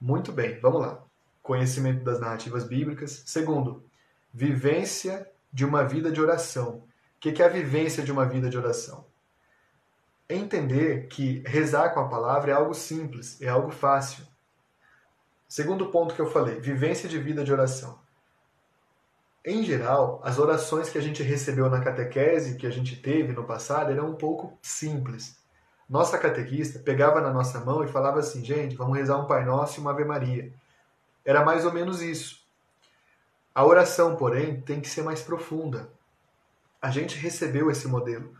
Muito 0.00 0.32
bem, 0.32 0.58
vamos 0.60 0.80
lá. 0.80 1.02
Conhecimento 1.42 2.04
das 2.04 2.20
narrativas 2.20 2.64
bíblicas. 2.64 3.22
Segundo, 3.26 3.84
vivência 4.32 5.28
de 5.52 5.64
uma 5.64 5.84
vida 5.84 6.10
de 6.10 6.20
oração. 6.20 6.84
O 7.16 7.20
que 7.20 7.42
é 7.42 7.46
a 7.46 7.48
vivência 7.48 8.02
de 8.02 8.12
uma 8.12 8.24
vida 8.24 8.48
de 8.48 8.56
oração? 8.56 9.04
Entender 10.28 11.08
que 11.08 11.42
rezar 11.46 11.90
com 11.90 12.00
a 12.00 12.08
palavra 12.08 12.52
é 12.52 12.54
algo 12.54 12.74
simples, 12.74 13.40
é 13.40 13.48
algo 13.48 13.70
fácil. 13.70 14.24
Segundo 15.48 15.86
ponto 15.86 16.14
que 16.14 16.20
eu 16.20 16.30
falei, 16.30 16.60
vivência 16.60 17.08
de 17.08 17.18
vida 17.18 17.42
de 17.42 17.50
oração. 17.50 17.98
Em 19.42 19.62
geral, 19.62 20.20
as 20.22 20.38
orações 20.38 20.90
que 20.90 20.98
a 20.98 21.00
gente 21.00 21.22
recebeu 21.22 21.70
na 21.70 21.80
catequese 21.80 22.58
que 22.58 22.66
a 22.66 22.70
gente 22.70 22.94
teve 22.96 23.32
no 23.32 23.44
passado 23.44 23.90
eram 23.90 24.10
um 24.10 24.14
pouco 24.14 24.58
simples. 24.60 25.38
Nossa 25.88 26.18
catequista 26.18 26.78
pegava 26.78 27.22
na 27.22 27.32
nossa 27.32 27.60
mão 27.60 27.82
e 27.82 27.88
falava 27.88 28.20
assim: 28.20 28.44
gente, 28.44 28.76
vamos 28.76 28.98
rezar 28.98 29.16
um 29.16 29.26
Pai 29.26 29.46
Nosso 29.46 29.78
e 29.78 29.80
uma 29.80 29.92
Ave 29.92 30.04
Maria. 30.04 30.52
Era 31.24 31.42
mais 31.42 31.64
ou 31.64 31.72
menos 31.72 32.02
isso. 32.02 32.42
A 33.54 33.64
oração, 33.64 34.16
porém, 34.16 34.60
tem 34.60 34.82
que 34.82 34.88
ser 34.88 35.02
mais 35.02 35.22
profunda. 35.22 35.88
A 36.80 36.90
gente 36.90 37.18
recebeu 37.18 37.70
esse 37.70 37.88
modelo. 37.88 38.34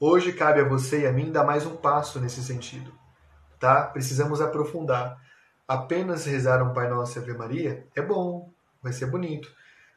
Hoje 0.00 0.32
cabe 0.32 0.60
a 0.60 0.68
você 0.68 1.02
e 1.02 1.06
a 1.06 1.12
mim 1.12 1.30
dar 1.30 1.44
mais 1.44 1.64
um 1.64 1.76
passo 1.76 2.18
nesse 2.18 2.42
sentido. 2.42 2.92
Tá? 3.60 3.84
Precisamos 3.84 4.40
aprofundar 4.40 5.20
apenas 5.68 6.24
rezar 6.24 6.62
um 6.62 6.72
Pai 6.72 6.88
Nosso 6.88 7.18
e 7.18 7.22
Ave 7.22 7.34
Maria 7.34 7.86
é 7.94 8.00
bom, 8.00 8.50
vai 8.82 8.92
ser 8.92 9.06
bonito. 9.06 9.52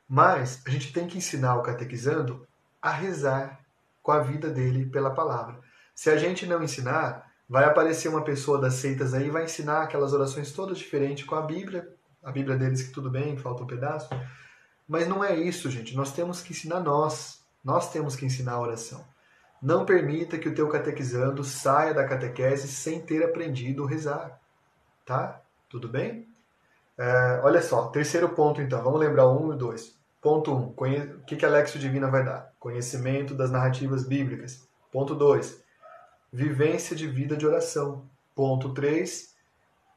Mas 0.08 0.62
a 0.68 0.70
gente 0.70 0.92
tem 0.92 1.08
que 1.08 1.18
ensinar 1.18 1.56
o 1.56 1.64
catequizando 1.64 2.46
a 2.82 2.92
rezar 2.92 3.62
com 4.04 4.12
a 4.12 4.20
vida 4.20 4.50
dele 4.50 4.86
pela 4.86 5.12
palavra. 5.12 5.58
Se 5.96 6.10
a 6.10 6.18
gente 6.18 6.46
não 6.46 6.62
ensinar, 6.62 7.32
vai 7.48 7.64
aparecer 7.64 8.10
uma 8.10 8.24
pessoa 8.24 8.60
das 8.60 8.74
seitas 8.76 9.14
aí 9.14 9.30
vai 9.30 9.46
ensinar 9.46 9.84
aquelas 9.84 10.12
orações 10.12 10.52
todas 10.52 10.78
diferentes 10.78 11.26
com 11.26 11.36
a 11.36 11.42
Bíblia, 11.42 11.88
a 12.24 12.32
Bíblia 12.32 12.58
deles 12.58 12.82
que 12.82 12.92
tudo 12.92 13.10
bem, 13.10 13.38
falta 13.38 13.64
um 13.64 13.68
pedaço. 13.68 14.10
Mas 14.88 15.08
não 15.08 15.24
é 15.24 15.36
isso, 15.36 15.70
gente. 15.70 15.96
Nós 15.96 16.12
temos 16.12 16.42
que 16.42 16.52
ensinar 16.52 16.82
nós. 16.82 17.42
Nós 17.64 17.92
temos 17.92 18.16
que 18.16 18.26
ensinar 18.26 18.54
a 18.54 18.60
oração. 18.60 19.06
Não 19.62 19.86
permita 19.86 20.38
que 20.38 20.50
o 20.50 20.56
teu 20.56 20.68
catequizando 20.68 21.44
saia 21.44 21.94
da 21.94 22.08
catequese 22.08 22.68
sem 22.68 23.02
ter 23.02 23.24
aprendido 23.24 23.86
a 23.86 23.90
rezar. 23.90 24.42
Tá? 25.06 25.40
Tudo 25.72 25.88
bem? 25.88 26.28
É, 26.98 27.42
olha 27.44 27.62
só, 27.62 27.88
terceiro 27.88 28.30
ponto 28.30 28.62
então, 28.62 28.84
vamos 28.84 29.00
lembrar 29.00 29.28
um 29.30 29.54
e 29.54 29.58
dois. 29.58 30.00
Ponto 30.22 30.54
1. 30.54 30.56
Um, 30.56 30.68
o 31.16 31.26
que, 31.26 31.36
que 31.36 31.46
a 31.46 31.50
Lexio 31.50 31.80
Divina 31.80 32.08
vai 32.08 32.24
dar? 32.24 32.54
Conhecimento 32.60 33.34
das 33.34 33.50
narrativas 33.50 34.06
bíblicas. 34.06 34.68
Ponto 34.92 35.16
2. 35.16 35.64
Vivência 36.32 36.96
de 36.96 37.08
vida 37.08 37.36
de 37.36 37.48
oração. 37.48 38.04
Ponto 38.36 38.72
3. 38.72 39.34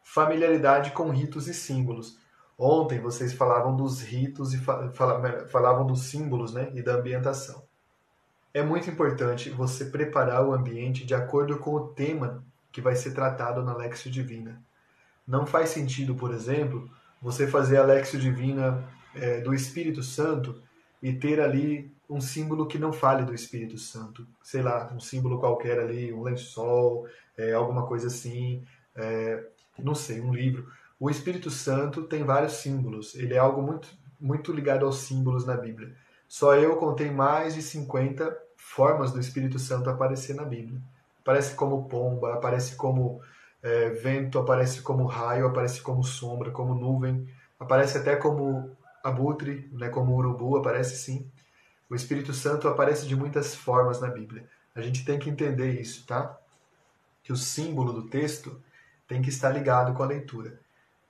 Familiaridade 0.02 0.92
com 0.92 1.10
ritos 1.10 1.46
e 1.46 1.52
símbolos. 1.52 2.18
Ontem 2.58 3.00
vocês 3.00 3.34
falavam 3.34 3.76
dos 3.76 4.00
ritos 4.00 4.54
e 4.54 4.58
falavam 4.58 5.86
dos 5.86 6.04
símbolos 6.04 6.54
né, 6.54 6.70
e 6.72 6.82
da 6.82 6.94
ambientação. 6.94 7.62
É 8.54 8.62
muito 8.62 8.88
importante 8.88 9.50
você 9.50 9.86
preparar 9.86 10.46
o 10.46 10.54
ambiente 10.54 11.04
de 11.04 11.14
acordo 11.14 11.58
com 11.58 11.74
o 11.74 11.88
tema 11.88 12.42
que 12.72 12.80
vai 12.80 12.96
ser 12.96 13.12
tratado 13.12 13.62
na 13.62 13.76
Lexio 13.76 14.10
Divina. 14.10 14.62
Não 15.26 15.46
faz 15.46 15.70
sentido, 15.70 16.14
por 16.14 16.32
exemplo, 16.32 16.90
você 17.20 17.46
fazer 17.46 17.78
a 17.78 17.84
Lexio 17.84 18.20
Divina 18.20 18.84
é, 19.14 19.40
do 19.40 19.54
Espírito 19.54 20.02
Santo 20.02 20.62
e 21.02 21.12
ter 21.12 21.40
ali 21.40 21.92
um 22.08 22.20
símbolo 22.20 22.66
que 22.66 22.78
não 22.78 22.92
fale 22.92 23.24
do 23.24 23.34
Espírito 23.34 23.78
Santo. 23.78 24.26
Sei 24.42 24.62
lá, 24.62 24.92
um 24.94 25.00
símbolo 25.00 25.38
qualquer 25.38 25.78
ali, 25.78 26.12
um 26.12 26.22
lençol, 26.22 27.06
é, 27.36 27.52
alguma 27.52 27.86
coisa 27.86 28.08
assim, 28.08 28.64
é, 28.94 29.44
não 29.78 29.94
sei, 29.94 30.20
um 30.20 30.32
livro. 30.32 30.66
O 31.00 31.10
Espírito 31.10 31.50
Santo 31.50 32.02
tem 32.04 32.24
vários 32.24 32.54
símbolos, 32.54 33.14
ele 33.14 33.34
é 33.34 33.38
algo 33.38 33.62
muito, 33.62 33.88
muito 34.20 34.52
ligado 34.52 34.86
aos 34.86 34.98
símbolos 34.98 35.44
na 35.44 35.56
Bíblia. 35.56 35.94
Só 36.28 36.54
eu 36.54 36.76
contei 36.76 37.10
mais 37.10 37.54
de 37.54 37.62
50 37.62 38.36
formas 38.56 39.12
do 39.12 39.20
Espírito 39.20 39.58
Santo 39.58 39.90
aparecer 39.90 40.34
na 40.34 40.44
Bíblia. 40.44 40.80
Aparece 41.20 41.54
como 41.54 41.88
pomba, 41.88 42.34
aparece 42.34 42.76
como 42.76 43.20
é, 43.64 43.88
vento 43.88 44.38
aparece 44.38 44.82
como 44.82 45.06
raio, 45.06 45.46
aparece 45.46 45.80
como 45.80 46.04
sombra, 46.04 46.50
como 46.50 46.74
nuvem, 46.74 47.26
aparece 47.58 47.96
até 47.96 48.14
como 48.14 48.70
abutre, 49.02 49.70
né, 49.72 49.88
como 49.88 50.14
urubu, 50.14 50.58
aparece 50.58 50.98
sim. 50.98 51.26
O 51.88 51.94
Espírito 51.94 52.34
Santo 52.34 52.68
aparece 52.68 53.06
de 53.06 53.16
muitas 53.16 53.54
formas 53.54 54.02
na 54.02 54.08
Bíblia. 54.08 54.46
A 54.74 54.82
gente 54.82 55.02
tem 55.02 55.18
que 55.18 55.30
entender 55.30 55.80
isso, 55.80 56.06
tá? 56.06 56.38
Que 57.22 57.32
o 57.32 57.36
símbolo 57.36 57.94
do 57.94 58.02
texto 58.02 58.60
tem 59.08 59.22
que 59.22 59.30
estar 59.30 59.48
ligado 59.48 59.94
com 59.94 60.02
a 60.02 60.06
leitura. 60.06 60.60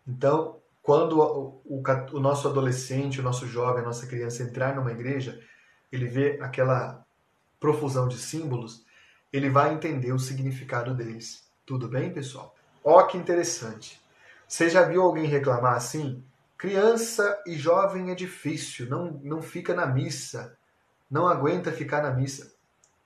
Então, 0.06 0.60
quando 0.80 1.18
o, 1.20 1.60
o, 1.64 1.82
o 2.12 2.20
nosso 2.20 2.46
adolescente, 2.46 3.18
o 3.18 3.22
nosso 3.24 3.48
jovem, 3.48 3.82
a 3.82 3.86
nossa 3.86 4.06
criança 4.06 4.44
entrar 4.44 4.76
numa 4.76 4.92
igreja, 4.92 5.40
ele 5.90 6.06
vê 6.06 6.38
aquela 6.40 7.04
profusão 7.58 8.06
de 8.06 8.18
símbolos, 8.18 8.84
ele 9.32 9.50
vai 9.50 9.74
entender 9.74 10.12
o 10.12 10.18
significado 10.20 10.94
deles. 10.94 11.43
Tudo 11.66 11.88
bem, 11.88 12.12
pessoal? 12.12 12.54
Ó, 12.84 13.02
que 13.04 13.16
interessante. 13.16 13.98
Você 14.46 14.68
já 14.68 14.82
viu 14.82 15.02
alguém 15.02 15.24
reclamar 15.24 15.74
assim? 15.74 16.22
Criança 16.58 17.42
e 17.46 17.56
jovem 17.56 18.10
é 18.10 18.14
difícil, 18.14 18.88
não, 18.88 19.12
não 19.22 19.40
fica 19.40 19.74
na 19.74 19.86
missa, 19.86 20.56
não 21.10 21.26
aguenta 21.26 21.72
ficar 21.72 22.02
na 22.02 22.10
missa. 22.10 22.52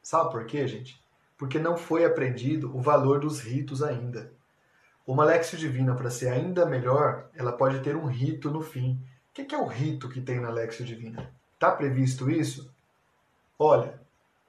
Sabe 0.02 0.32
por 0.32 0.44
quê, 0.44 0.66
gente? 0.66 1.00
Porque 1.36 1.58
não 1.58 1.76
foi 1.76 2.04
aprendido 2.04 2.76
o 2.76 2.80
valor 2.80 3.20
dos 3.20 3.40
ritos 3.40 3.80
ainda. 3.82 4.32
Uma 5.06 5.24
Lexio 5.24 5.56
Divina, 5.56 5.94
para 5.94 6.10
ser 6.10 6.28
ainda 6.28 6.66
melhor, 6.66 7.30
ela 7.34 7.52
pode 7.52 7.80
ter 7.80 7.94
um 7.94 8.06
rito 8.06 8.50
no 8.50 8.60
fim. 8.60 9.00
O 9.30 9.32
que 9.32 9.54
é 9.54 9.58
o 9.58 9.66
rito 9.66 10.08
que 10.08 10.20
tem 10.20 10.40
na 10.40 10.50
Lexio 10.50 10.84
Divina? 10.84 11.32
Está 11.54 11.70
previsto 11.70 12.28
isso? 12.28 12.72
Olha, 13.56 14.00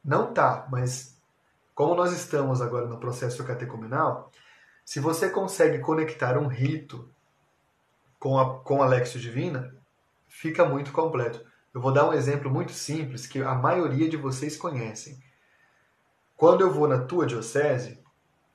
não 0.03 0.33
tá, 0.33 0.67
mas 0.71 1.18
como 1.79 1.95
nós 1.95 2.11
estamos 2.11 2.61
agora 2.61 2.87
no 2.87 2.99
processo 2.99 3.41
catecumenal, 3.45 4.29
se 4.83 4.99
você 4.99 5.29
consegue 5.29 5.79
conectar 5.79 6.37
um 6.37 6.45
rito 6.45 7.09
com 8.19 8.37
a, 8.37 8.59
com 8.59 8.83
a 8.83 8.85
Lexio 8.85 9.17
Divina, 9.17 9.73
fica 10.27 10.65
muito 10.65 10.91
completo. 10.91 11.41
Eu 11.73 11.79
vou 11.79 11.93
dar 11.93 12.09
um 12.09 12.11
exemplo 12.11 12.51
muito 12.51 12.73
simples 12.73 13.25
que 13.25 13.41
a 13.41 13.55
maioria 13.55 14.09
de 14.09 14.17
vocês 14.17 14.57
conhecem. 14.57 15.23
Quando 16.35 16.59
eu 16.59 16.69
vou 16.69 16.85
na 16.85 16.99
tua 16.99 17.25
diocese, 17.25 18.03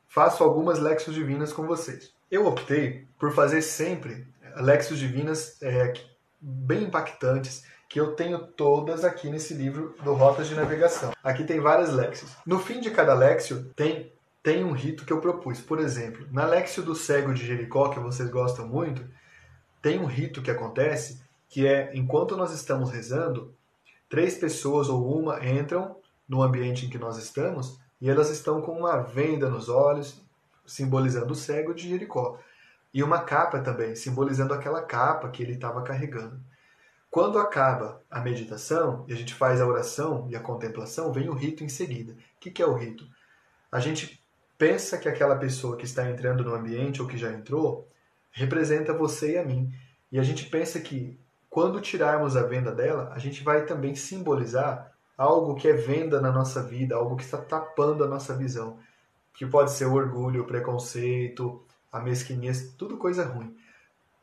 faço 0.07 0.45
algumas 0.45 0.78
Lexios 0.78 1.16
Divinas 1.16 1.50
com 1.50 1.66
vocês. 1.66 2.14
Eu 2.31 2.47
optei 2.47 3.09
por 3.19 3.33
fazer 3.33 3.62
sempre 3.62 4.28
Lexios 4.57 4.99
Divinas 4.99 5.62
é, 5.62 5.95
bem 6.38 6.83
impactantes, 6.83 7.64
que 7.88 8.00
eu 8.00 8.14
tenho 8.14 8.38
todas 8.38 9.04
aqui 9.04 9.30
nesse 9.30 9.54
livro 9.54 9.94
do 10.02 10.14
Rotas 10.14 10.48
de 10.48 10.54
Navegação. 10.54 11.12
Aqui 11.22 11.44
tem 11.44 11.60
várias 11.60 11.92
léxios. 11.92 12.32
No 12.46 12.58
fim 12.58 12.80
de 12.80 12.90
cada 12.90 13.14
léxio 13.14 13.70
tem 13.76 14.12
tem 14.42 14.62
um 14.62 14.72
rito 14.72 15.06
que 15.06 15.12
eu 15.12 15.22
propus. 15.22 15.62
Por 15.62 15.80
exemplo, 15.80 16.26
na 16.30 16.44
léxio 16.44 16.82
do 16.82 16.94
cego 16.94 17.32
de 17.32 17.46
Jericó, 17.46 17.88
que 17.88 17.98
vocês 17.98 18.28
gostam 18.28 18.68
muito, 18.68 19.02
tem 19.80 19.98
um 19.98 20.04
rito 20.04 20.42
que 20.42 20.50
acontece 20.50 21.22
que 21.48 21.66
é 21.66 21.90
enquanto 21.94 22.36
nós 22.36 22.52
estamos 22.52 22.90
rezando, 22.90 23.54
três 24.08 24.36
pessoas 24.36 24.88
ou 24.90 25.18
uma 25.18 25.42
entram 25.46 25.96
no 26.28 26.42
ambiente 26.42 26.84
em 26.84 26.90
que 26.90 26.98
nós 26.98 27.16
estamos 27.16 27.78
e 28.00 28.10
elas 28.10 28.28
estão 28.28 28.60
com 28.60 28.72
uma 28.72 28.98
venda 28.98 29.48
nos 29.48 29.68
olhos, 29.70 30.20
simbolizando 30.66 31.32
o 31.32 31.36
cego 31.36 31.72
de 31.72 31.88
Jericó. 31.88 32.38
E 32.92 33.02
uma 33.02 33.20
capa 33.20 33.60
também, 33.60 33.96
simbolizando 33.96 34.52
aquela 34.52 34.82
capa 34.82 35.30
que 35.30 35.42
ele 35.42 35.52
estava 35.52 35.82
carregando. 35.82 36.38
Quando 37.14 37.38
acaba 37.38 38.02
a 38.11 38.18
meditação 38.18 39.04
e 39.06 39.12
a 39.12 39.16
gente 39.16 39.35
faz 39.35 39.61
a 39.61 39.66
oração 39.68 40.26
e 40.28 40.35
a 40.35 40.40
contemplação, 40.40 41.12
vem 41.12 41.28
o 41.28 41.33
rito 41.33 41.62
em 41.62 41.68
seguida. 41.68 42.12
O 42.12 42.16
que 42.40 42.61
é 42.61 42.66
o 42.66 42.75
rito? 42.75 43.06
A 43.71 43.78
gente 43.78 44.21
pensa 44.59 44.99
que 44.99 45.09
aquela 45.09 45.37
pessoa 45.37 45.76
que 45.76 45.85
está 45.85 46.11
entrando 46.11 46.42
no 46.42 46.52
ambiente 46.52 47.00
ou 47.00 47.06
que 47.06 47.16
já 47.16 47.30
entrou 47.30 47.88
representa 48.33 48.92
você 48.92 49.35
e 49.35 49.38
a 49.38 49.44
mim. 49.44 49.73
E 50.11 50.18
a 50.18 50.25
gente 50.25 50.47
pensa 50.47 50.80
que 50.80 51.16
quando 51.49 51.80
tirarmos 51.80 52.37
a 52.37 52.42
venda 52.42 52.73
dela, 52.73 53.12
a 53.14 53.18
gente 53.21 53.44
vai 53.44 53.64
também 53.64 53.94
simbolizar 53.94 54.92
algo 55.16 55.54
que 55.54 55.68
é 55.68 55.73
venda 55.73 56.21
na 56.21 56.33
nossa 56.33 56.64
vida, 56.64 56.97
algo 56.97 57.14
que 57.14 57.23
está 57.23 57.38
tapando 57.38 58.02
a 58.02 58.09
nossa 58.09 58.37
visão. 58.37 58.80
Que 59.35 59.47
pode 59.47 59.71
ser 59.71 59.85
o 59.85 59.94
orgulho, 59.94 60.42
o 60.42 60.47
preconceito, 60.49 61.62
a 61.92 62.00
mesquinhez, 62.00 62.75
tudo 62.76 62.97
coisa 62.97 63.25
ruim. 63.25 63.56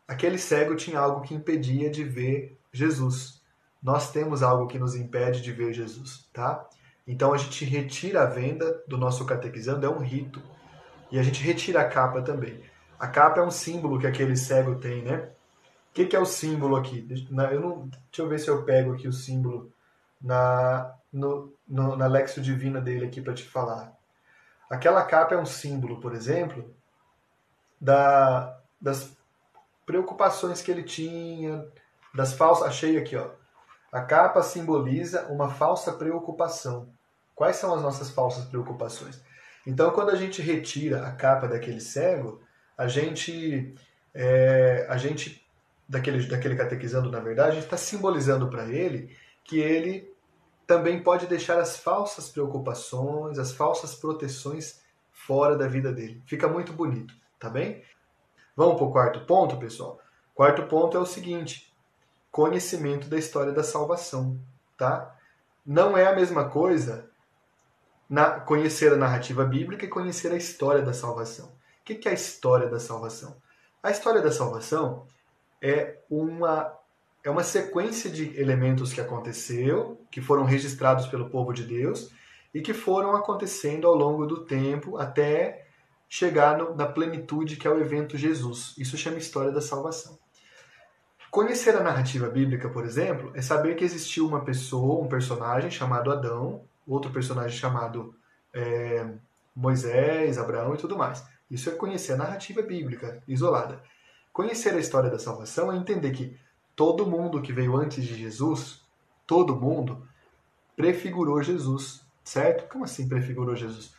Aquele 0.06 0.38
cego 0.38 0.76
tinha 0.76 1.00
algo 1.00 1.22
que 1.22 1.34
impedia 1.34 1.90
de 1.90 2.04
ver 2.04 2.60
Jesus. 2.72 3.42
Nós 3.82 4.12
temos 4.12 4.44
algo 4.44 4.68
que 4.68 4.80
nos 4.80 4.96
impede 4.96 5.42
de 5.42 5.52
ver 5.52 5.74
Jesus, 5.74 6.30
tá? 6.32 6.68
Então 7.08 7.34
a 7.34 7.38
gente 7.38 7.66
retira 7.66 8.22
a 8.22 8.26
venda 8.26 8.84
do 8.88 8.98
nosso 8.98 9.26
catequizando, 9.26 9.86
é 9.86 9.90
um 9.90 10.00
rito. 10.00 10.42
E 11.12 11.20
a 11.20 11.24
gente 11.24 11.44
retira 11.44 11.82
a 11.82 11.90
capa 11.90 12.22
também. 12.22 12.64
A 13.00 13.08
capa 13.08 13.40
é 13.40 13.44
um 13.44 13.52
símbolo 13.52 14.00
que 14.00 14.08
aquele 14.08 14.36
cego 14.36 14.76
tem, 14.76 15.02
né? 15.02 15.30
O 15.90 15.94
que, 15.94 16.06
que, 16.06 16.16
é 16.16 16.20
o 16.20 16.26
símbolo 16.26 16.78
aqui? 16.78 17.06
Eu 17.52 17.60
não, 17.60 17.88
deixa 17.88 18.22
eu 18.22 18.30
ver 18.30 18.40
se 18.40 18.48
eu 18.48 18.64
pego 18.64 18.94
aqui 18.94 19.08
o 19.08 19.14
símbolo 19.14 19.74
na, 20.22 20.96
no, 21.12 21.54
no, 21.68 21.98
na 21.98 22.08
Lexio 22.08 22.42
Divina 22.42 22.80
dele 22.80 23.06
aqui 23.06 23.22
para 23.22 23.34
te 23.34 23.44
falar. 23.44 23.92
Aquela 24.70 25.04
capa 25.04 25.36
é 25.36 25.38
um 25.38 25.46
símbolo, 25.46 26.00
por 26.00 26.16
exemplo, 26.16 26.74
da, 27.80 28.58
das 28.80 29.18
preocupações 29.86 30.62
que 30.62 30.72
ele 30.72 30.84
tinha, 30.84 31.66
das 32.14 32.34
falsas. 32.34 32.68
Achei 32.68 32.98
aqui, 32.98 33.16
ó. 33.16 33.30
A 33.92 34.02
capa 34.02 34.42
simboliza 34.42 35.28
uma 35.28 35.50
falsa 35.50 35.92
preocupação. 35.94 36.90
Quais 37.36 37.58
são 37.58 37.74
as 37.74 37.82
nossas 37.82 38.10
falsas 38.10 38.46
preocupações? 38.46 39.22
Então, 39.66 39.92
quando 39.92 40.12
a 40.12 40.16
gente 40.16 40.42
retira 40.42 41.06
a 41.06 41.12
capa 41.12 41.48
daquele 41.48 41.80
cego, 41.80 42.42
a 42.78 42.88
gente, 42.88 43.76
é, 44.14 44.86
a 44.90 44.98
gente 44.98 45.46
daquele, 45.88 46.26
daquele 46.26 46.56
catequizando, 46.56 47.12
na 47.12 47.20
verdade, 47.20 47.52
a 47.52 47.54
gente 47.56 47.66
está 47.66 47.78
simbolizando 47.78 48.50
para 48.50 48.66
ele 48.66 49.16
que 49.44 49.60
ele 49.60 50.12
também 50.66 51.04
pode 51.04 51.28
deixar 51.28 51.60
as 51.60 51.78
falsas 51.78 52.30
preocupações, 52.30 53.38
as 53.38 53.52
falsas 53.52 53.94
proteções 53.94 54.80
fora 55.12 55.58
da 55.58 55.68
vida 55.68 55.92
dele. 55.92 56.24
Fica 56.26 56.48
muito 56.48 56.72
bonito, 56.72 57.14
tá 57.38 57.50
bem? 57.50 57.84
Vamos 58.56 58.76
para 58.76 58.86
o 58.86 58.92
quarto 58.92 59.26
ponto, 59.26 59.58
pessoal? 59.58 60.00
Quarto 60.34 60.64
ponto 60.68 60.96
é 60.96 61.00
o 61.00 61.06
seguinte: 61.06 61.71
conhecimento 62.32 63.08
da 63.08 63.18
história 63.18 63.52
da 63.52 63.64
salvação, 63.64 64.40
tá? 64.78 65.16
Não 65.66 65.98
é 65.98 66.08
a 66.08 66.16
mesma 66.16 66.50
coisa 66.50 67.10
na, 68.10 68.40
conhecer 68.40 68.94
a 68.94 68.98
narrativa 68.98 69.44
bíblica 69.46 69.86
e 69.86 69.90
conhecer 69.90 70.32
a 70.32 70.38
história 70.38 70.82
da 70.82 70.94
salvação. 70.94 71.48
O 71.48 71.84
que, 71.84 72.08
é 72.08 72.12
a 72.12 72.14
história 72.14 72.70
da 72.70 72.80
salvação? 72.80 73.36
A 73.84 73.92
história 73.92 74.22
da 74.22 74.32
salvação 74.32 75.06
é 75.62 75.98
uma 76.10 76.78
é 77.24 77.30
uma 77.30 77.44
sequência 77.44 78.10
de 78.10 78.36
elementos 78.40 78.92
que 78.92 79.00
aconteceu, 79.00 80.02
que 80.10 80.20
foram 80.20 80.44
registrados 80.44 81.06
pelo 81.06 81.30
povo 81.30 81.54
de 81.54 81.64
Deus 81.64 82.12
e 82.52 82.62
que 82.62 82.74
foram 82.74 83.16
acontecendo 83.16 83.88
ao 83.88 83.94
longo 83.94 84.26
do 84.26 84.44
tempo 84.44 84.98
até 84.98 85.68
chegar 86.10 86.58
no, 86.58 86.76
na 86.76 86.88
plenitude 86.88 87.58
que 87.58 87.68
é 87.68 87.70
o 87.70 87.80
evento 87.80 88.18
Jesus. 88.18 88.74
Isso 88.76 88.98
chama 88.98 89.20
história 89.20 89.52
da 89.52 89.62
salvação. 89.62 90.18
Conhecer 91.32 91.78
a 91.78 91.82
narrativa 91.82 92.28
bíblica, 92.28 92.68
por 92.68 92.84
exemplo, 92.84 93.32
é 93.34 93.42
saber 93.42 93.76
que 93.76 93.86
existiu 93.86 94.28
uma 94.28 94.44
pessoa, 94.44 95.02
um 95.02 95.08
personagem 95.08 95.72
chamado 95.72 96.12
Adão, 96.12 96.66
outro 96.86 97.10
personagem 97.10 97.58
chamado 97.58 98.14
é, 98.54 99.08
Moisés, 99.56 100.38
Abraão 100.38 100.76
e 100.76 100.78
tudo 100.78 100.98
mais. 100.98 101.26
Isso 101.50 101.70
é 101.70 101.74
conhecer 101.74 102.14
a 102.14 102.18
narrativa 102.18 102.62
bíblica 102.62 103.24
isolada. 103.26 103.82
Conhecer 104.34 104.74
a 104.74 104.80
história 104.80 105.10
da 105.10 105.18
salvação 105.18 105.72
é 105.72 105.78
entender 105.78 106.12
que 106.12 106.38
todo 106.76 107.08
mundo 107.08 107.42
que 107.42 107.54
veio 107.54 107.78
antes 107.78 108.04
de 108.04 108.14
Jesus, 108.14 108.82
todo 109.26 109.56
mundo, 109.56 110.06
prefigurou 110.76 111.42
Jesus, 111.42 112.06
certo? 112.26 112.70
Como 112.70 112.84
assim 112.84 113.08
prefigurou 113.08 113.56
Jesus? 113.56 113.94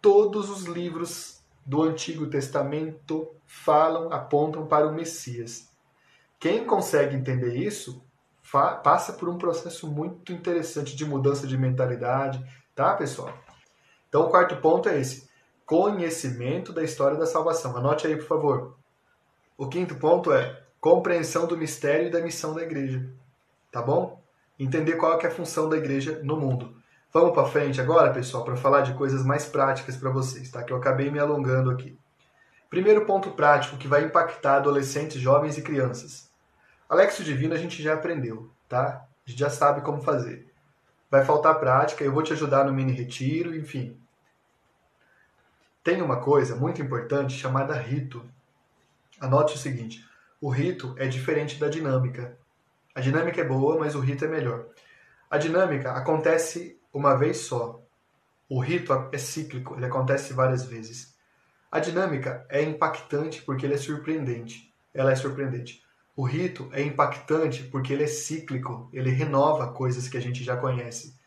Todos 0.00 0.48
os 0.48 0.66
livros 0.66 1.40
do 1.66 1.82
Antigo 1.82 2.28
Testamento 2.28 3.28
falam, 3.44 4.12
apontam 4.12 4.66
para 4.66 4.86
o 4.86 4.94
Messias. 4.94 5.69
Quem 6.40 6.64
consegue 6.64 7.14
entender 7.14 7.54
isso 7.54 8.02
passa 8.82 9.12
por 9.12 9.28
um 9.28 9.36
processo 9.36 9.86
muito 9.86 10.32
interessante 10.32 10.96
de 10.96 11.04
mudança 11.04 11.46
de 11.46 11.58
mentalidade, 11.58 12.42
tá, 12.74 12.94
pessoal? 12.94 13.32
Então, 14.08 14.22
o 14.22 14.30
quarto 14.30 14.56
ponto 14.56 14.88
é 14.88 14.98
esse: 14.98 15.28
conhecimento 15.66 16.72
da 16.72 16.82
história 16.82 17.18
da 17.18 17.26
salvação. 17.26 17.76
Anote 17.76 18.06
aí, 18.06 18.16
por 18.16 18.24
favor. 18.24 18.76
O 19.54 19.68
quinto 19.68 19.96
ponto 19.96 20.32
é 20.32 20.62
compreensão 20.80 21.46
do 21.46 21.58
mistério 21.58 22.08
e 22.08 22.10
da 22.10 22.22
missão 22.22 22.54
da 22.54 22.62
igreja. 22.62 23.06
Tá 23.70 23.82
bom? 23.82 24.18
Entender 24.58 24.94
qual 24.94 25.20
é 25.20 25.26
a 25.26 25.30
função 25.30 25.68
da 25.68 25.76
igreja 25.76 26.20
no 26.24 26.38
mundo. 26.38 26.74
Vamos 27.12 27.34
para 27.34 27.44
frente 27.44 27.82
agora, 27.82 28.14
pessoal, 28.14 28.44
para 28.44 28.56
falar 28.56 28.80
de 28.80 28.94
coisas 28.94 29.22
mais 29.26 29.44
práticas 29.44 29.94
para 29.94 30.08
vocês, 30.08 30.50
tá? 30.50 30.62
Que 30.62 30.72
eu 30.72 30.78
acabei 30.78 31.10
me 31.10 31.18
alongando 31.18 31.70
aqui. 31.70 31.98
Primeiro 32.70 33.04
ponto 33.04 33.32
prático 33.32 33.76
que 33.76 33.88
vai 33.88 34.04
impactar 34.04 34.56
adolescentes, 34.56 35.20
jovens 35.20 35.58
e 35.58 35.62
crianças. 35.62 36.29
Alexio 36.90 37.24
Divino 37.24 37.54
a 37.54 37.56
gente 37.56 37.80
já 37.80 37.94
aprendeu, 37.94 38.50
tá? 38.68 39.06
A 39.24 39.30
gente 39.30 39.38
já 39.38 39.48
sabe 39.48 39.80
como 39.80 40.02
fazer. 40.02 40.52
Vai 41.08 41.24
faltar 41.24 41.60
prática, 41.60 42.02
eu 42.02 42.12
vou 42.12 42.20
te 42.20 42.32
ajudar 42.32 42.64
no 42.64 42.72
mini 42.72 42.90
retiro, 42.90 43.54
enfim. 43.54 43.96
Tem 45.84 46.02
uma 46.02 46.20
coisa 46.20 46.56
muito 46.56 46.82
importante 46.82 47.38
chamada 47.38 47.74
rito. 47.74 48.28
Anote 49.20 49.54
o 49.54 49.58
seguinte: 49.58 50.04
o 50.40 50.50
rito 50.50 50.96
é 50.98 51.06
diferente 51.06 51.60
da 51.60 51.68
dinâmica. 51.68 52.36
A 52.92 53.00
dinâmica 53.00 53.40
é 53.40 53.44
boa, 53.44 53.78
mas 53.78 53.94
o 53.94 54.00
rito 54.00 54.24
é 54.24 54.28
melhor. 54.28 54.66
A 55.30 55.38
dinâmica 55.38 55.92
acontece 55.92 56.76
uma 56.92 57.14
vez 57.14 57.36
só. 57.36 57.80
O 58.48 58.58
rito 58.58 58.92
é 59.12 59.18
cíclico, 59.18 59.76
ele 59.76 59.86
acontece 59.86 60.32
várias 60.32 60.64
vezes. 60.64 61.14
A 61.70 61.78
dinâmica 61.78 62.44
é 62.48 62.60
impactante 62.60 63.42
porque 63.42 63.64
ele 63.64 63.74
é 63.74 63.78
surpreendente. 63.78 64.74
Ela 64.92 65.12
é 65.12 65.14
surpreendente. 65.14 65.88
O 66.20 66.24
rito 66.24 66.68
é 66.74 66.82
impactante 66.82 67.62
porque 67.62 67.94
ele 67.94 68.04
é 68.04 68.06
cíclico, 68.06 68.90
ele 68.92 69.08
renova 69.08 69.72
coisas 69.72 70.06
que 70.06 70.18
a 70.18 70.20
gente 70.20 70.44
já 70.44 70.54
conhece. 70.54 71.18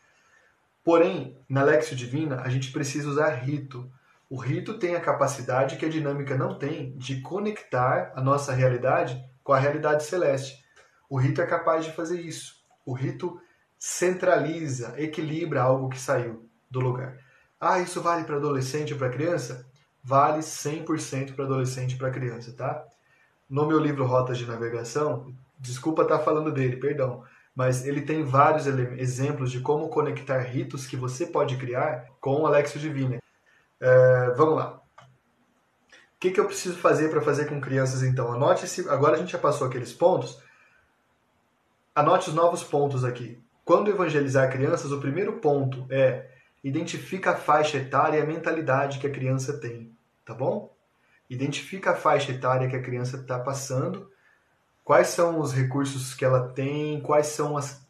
Porém, 0.84 1.36
na 1.48 1.64
Lexio 1.64 1.96
Divina, 1.96 2.42
a 2.42 2.48
gente 2.48 2.70
precisa 2.70 3.08
usar 3.08 3.30
rito. 3.30 3.90
O 4.30 4.36
rito 4.36 4.78
tem 4.78 4.94
a 4.94 5.00
capacidade 5.00 5.78
que 5.78 5.84
a 5.84 5.88
dinâmica 5.88 6.38
não 6.38 6.56
tem 6.60 6.96
de 6.96 7.20
conectar 7.20 8.12
a 8.14 8.20
nossa 8.20 8.52
realidade 8.52 9.20
com 9.42 9.52
a 9.52 9.58
realidade 9.58 10.04
celeste. 10.04 10.64
O 11.10 11.18
rito 11.18 11.42
é 11.42 11.46
capaz 11.48 11.84
de 11.84 11.90
fazer 11.90 12.20
isso. 12.20 12.62
O 12.86 12.92
rito 12.92 13.40
centraliza, 13.76 14.94
equilibra 14.96 15.60
algo 15.60 15.88
que 15.88 15.98
saiu 15.98 16.48
do 16.70 16.78
lugar. 16.78 17.18
Ah, 17.60 17.80
isso 17.80 18.00
vale 18.00 18.22
para 18.22 18.36
adolescente 18.36 18.92
e 18.92 18.94
para 18.94 19.10
criança? 19.10 19.66
Vale 20.04 20.38
100% 20.38 21.34
para 21.34 21.46
adolescente 21.46 21.94
e 21.94 21.98
para 21.98 22.12
criança, 22.12 22.52
tá? 22.52 22.86
No 23.48 23.66
meu 23.66 23.78
livro 23.78 24.06
Rotas 24.06 24.38
de 24.38 24.46
Navegação, 24.46 25.32
desculpa 25.58 26.02
estar 26.02 26.18
tá 26.18 26.24
falando 26.24 26.52
dele, 26.52 26.76
perdão, 26.76 27.24
mas 27.54 27.86
ele 27.86 28.02
tem 28.02 28.24
vários 28.24 28.66
exemplos 28.66 29.50
de 29.50 29.60
como 29.60 29.88
conectar 29.88 30.38
ritos 30.40 30.86
que 30.86 30.96
você 30.96 31.26
pode 31.26 31.56
criar 31.56 32.06
com 32.20 32.42
o 32.42 32.46
Alexio 32.46 32.80
Divine. 32.80 33.18
É, 33.80 34.30
vamos 34.36 34.56
lá. 34.56 34.80
O 36.16 36.18
que, 36.18 36.30
que 36.30 36.40
eu 36.40 36.46
preciso 36.46 36.78
fazer 36.78 37.10
para 37.10 37.20
fazer 37.20 37.46
com 37.46 37.60
crianças 37.60 38.02
então? 38.02 38.32
Anote 38.32 38.66
se 38.66 38.88
agora 38.88 39.14
a 39.14 39.18
gente 39.18 39.32
já 39.32 39.38
passou 39.38 39.66
aqueles 39.66 39.92
pontos. 39.92 40.42
Anote 41.94 42.30
os 42.30 42.34
novos 42.34 42.64
pontos 42.64 43.04
aqui. 43.04 43.38
Quando 43.64 43.90
evangelizar 43.90 44.50
crianças, 44.50 44.90
o 44.90 45.00
primeiro 45.00 45.34
ponto 45.34 45.86
é 45.90 46.30
identifica 46.64 47.32
a 47.32 47.36
faixa 47.36 47.76
etária 47.76 48.18
e 48.18 48.22
a 48.22 48.26
mentalidade 48.26 48.98
que 48.98 49.06
a 49.06 49.12
criança 49.12 49.58
tem, 49.58 49.94
tá 50.24 50.32
bom? 50.32 50.73
Identifica 51.28 51.92
a 51.92 51.96
faixa 51.96 52.32
etária 52.32 52.68
que 52.68 52.76
a 52.76 52.82
criança 52.82 53.16
está 53.16 53.38
passando, 53.38 54.10
quais 54.84 55.08
são 55.08 55.40
os 55.40 55.52
recursos 55.52 56.14
que 56.14 56.24
ela 56.24 56.48
tem, 56.48 57.00
quais 57.00 57.28
são 57.28 57.56
as, 57.56 57.84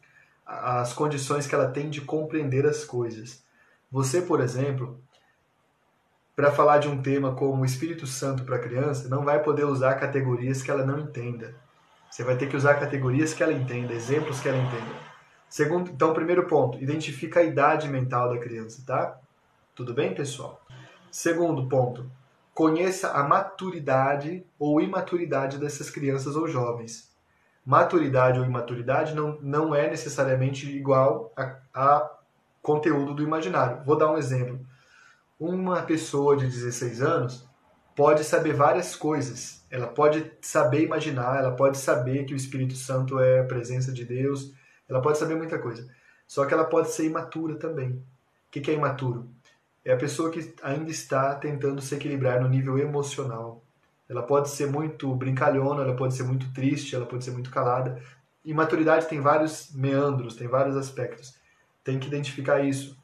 as 0.45 0.93
condições 0.93 1.45
que 1.45 1.55
ela 1.55 1.69
tem 1.69 1.89
de 1.89 2.01
compreender 2.01 2.65
as 2.65 2.85
coisas. 2.85 3.43
Você, 3.91 4.21
por 4.21 4.39
exemplo, 4.39 4.99
para 6.35 6.51
falar 6.51 6.79
de 6.79 6.87
um 6.87 7.01
tema 7.01 7.33
como 7.35 7.61
o 7.61 7.65
Espírito 7.65 8.05
Santo 8.05 8.43
para 8.43 8.57
a 8.57 8.61
criança, 8.61 9.07
não 9.07 9.23
vai 9.23 9.41
poder 9.41 9.65
usar 9.65 9.95
categorias 9.95 10.61
que 10.61 10.69
ela 10.69 10.85
não 10.85 10.99
entenda. 10.99 11.55
Você 12.09 12.23
vai 12.23 12.37
ter 12.37 12.47
que 12.47 12.55
usar 12.55 12.75
categorias 12.75 13.33
que 13.33 13.43
ela 13.43 13.53
entenda, 13.53 13.93
exemplos 13.93 14.39
que 14.39 14.47
ela 14.47 14.57
entenda. 14.57 15.05
Segundo, 15.49 15.91
então, 15.91 16.13
primeiro 16.13 16.47
ponto, 16.47 16.81
identifica 16.81 17.39
a 17.39 17.43
idade 17.43 17.87
mental 17.87 18.29
da 18.29 18.37
criança, 18.37 18.83
tá? 18.85 19.17
Tudo 19.73 19.93
bem, 19.93 20.13
pessoal? 20.13 20.61
Segundo 21.11 21.67
ponto, 21.67 22.09
conheça 22.55 23.11
a 23.11 23.21
maturidade 23.21 24.45
ou 24.57 24.79
imaturidade 24.79 25.57
dessas 25.57 25.89
crianças 25.89 26.37
ou 26.37 26.47
jovens. 26.47 27.13
Maturidade 27.65 28.39
ou 28.39 28.45
imaturidade 28.45 29.13
não, 29.13 29.37
não 29.41 29.75
é 29.75 29.89
necessariamente 29.89 30.65
igual 30.71 31.33
a, 31.35 31.57
a 31.73 32.11
conteúdo 32.61 33.13
do 33.13 33.23
imaginário. 33.23 33.83
Vou 33.83 33.97
dar 33.97 34.09
um 34.09 34.17
exemplo. 34.17 34.65
Uma 35.37 35.81
pessoa 35.81 36.37
de 36.37 36.47
16 36.47 37.01
anos 37.01 37.45
pode 37.93 38.23
saber 38.23 38.53
várias 38.53 38.95
coisas. 38.95 39.65
Ela 39.69 39.87
pode 39.87 40.31
saber 40.39 40.81
imaginar, 40.81 41.37
ela 41.37 41.51
pode 41.51 41.77
saber 41.77 42.23
que 42.23 42.33
o 42.33 42.37
Espírito 42.37 42.75
Santo 42.75 43.19
é 43.19 43.41
a 43.41 43.45
presença 43.45 43.91
de 43.91 44.05
Deus, 44.05 44.53
ela 44.87 45.01
pode 45.01 45.17
saber 45.17 45.35
muita 45.35 45.59
coisa. 45.59 45.85
Só 46.25 46.45
que 46.45 46.53
ela 46.53 46.63
pode 46.63 46.89
ser 46.89 47.05
imatura 47.05 47.55
também. 47.55 47.91
O 47.91 48.03
que 48.49 48.71
é 48.71 48.75
imaturo? 48.75 49.34
É 49.85 49.93
a 49.93 49.97
pessoa 49.97 50.31
que 50.31 50.55
ainda 50.63 50.89
está 50.89 51.35
tentando 51.35 51.79
se 51.79 51.93
equilibrar 51.93 52.41
no 52.41 52.49
nível 52.49 52.79
emocional. 52.79 53.63
Ela 54.09 54.23
pode 54.23 54.49
ser 54.49 54.67
muito 54.67 55.13
brincalhona, 55.13 55.83
ela 55.83 55.95
pode 55.95 56.15
ser 56.15 56.23
muito 56.23 56.51
triste, 56.51 56.95
ela 56.95 57.05
pode 57.05 57.23
ser 57.23 57.31
muito 57.31 57.51
calada. 57.51 58.01
E 58.43 58.53
maturidade 58.53 59.07
tem 59.07 59.21
vários 59.21 59.71
meandros, 59.73 60.35
tem 60.35 60.47
vários 60.47 60.75
aspectos. 60.75 61.35
Tem 61.83 61.99
que 61.99 62.07
identificar 62.07 62.61
isso. 62.63 62.97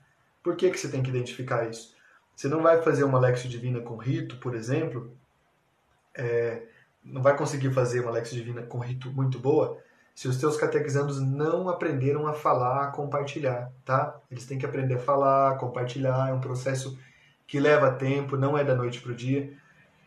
Por 0.44 0.56
que, 0.56 0.72
que 0.72 0.80
você 0.80 0.89
tem 0.89 1.04
que 1.04 1.10
identificar 1.10 1.70
isso? 1.70 1.96
Você 2.36 2.48
não 2.48 2.63
vai 2.63 2.82
fazer 2.82 3.04
uma 3.04 3.20
Lexio 3.20 3.48
Divina 3.50 3.80
com 3.80 3.96
rito, 3.98 4.38
por 4.38 4.56
exemplo, 4.56 5.15
é, 6.15 6.63
não 7.04 7.22
vai 7.22 7.38
conseguir 7.38 7.72
fazer 7.72 8.00
uma 8.00 8.12
Lexo 8.12 8.34
Divina 8.34 8.63
com 8.63 8.80
rito 8.80 9.12
muito 9.12 9.38
boa 9.38 9.78
se 10.22 10.28
os 10.28 10.38
teus 10.38 10.56
catequizandos 10.56 11.20
não 11.20 11.68
aprenderam 11.68 12.28
a 12.28 12.34
falar, 12.34 12.84
a 12.84 12.92
compartilhar, 12.92 13.72
tá? 13.84 14.16
Eles 14.30 14.46
têm 14.46 14.60
que 14.60 14.66
aprender 14.68 14.94
a 14.94 15.00
falar, 15.00 15.58
compartilhar, 15.58 16.30
é 16.30 16.32
um 16.32 16.40
processo 16.40 16.96
que 17.48 17.60
leva 17.60 17.90
tempo, 17.90 18.38
não 18.38 18.56
é 18.56 18.64
da 18.64 18.76
noite 18.76 19.02
para 19.02 19.14
o 19.14 19.16
dia. 19.16 19.52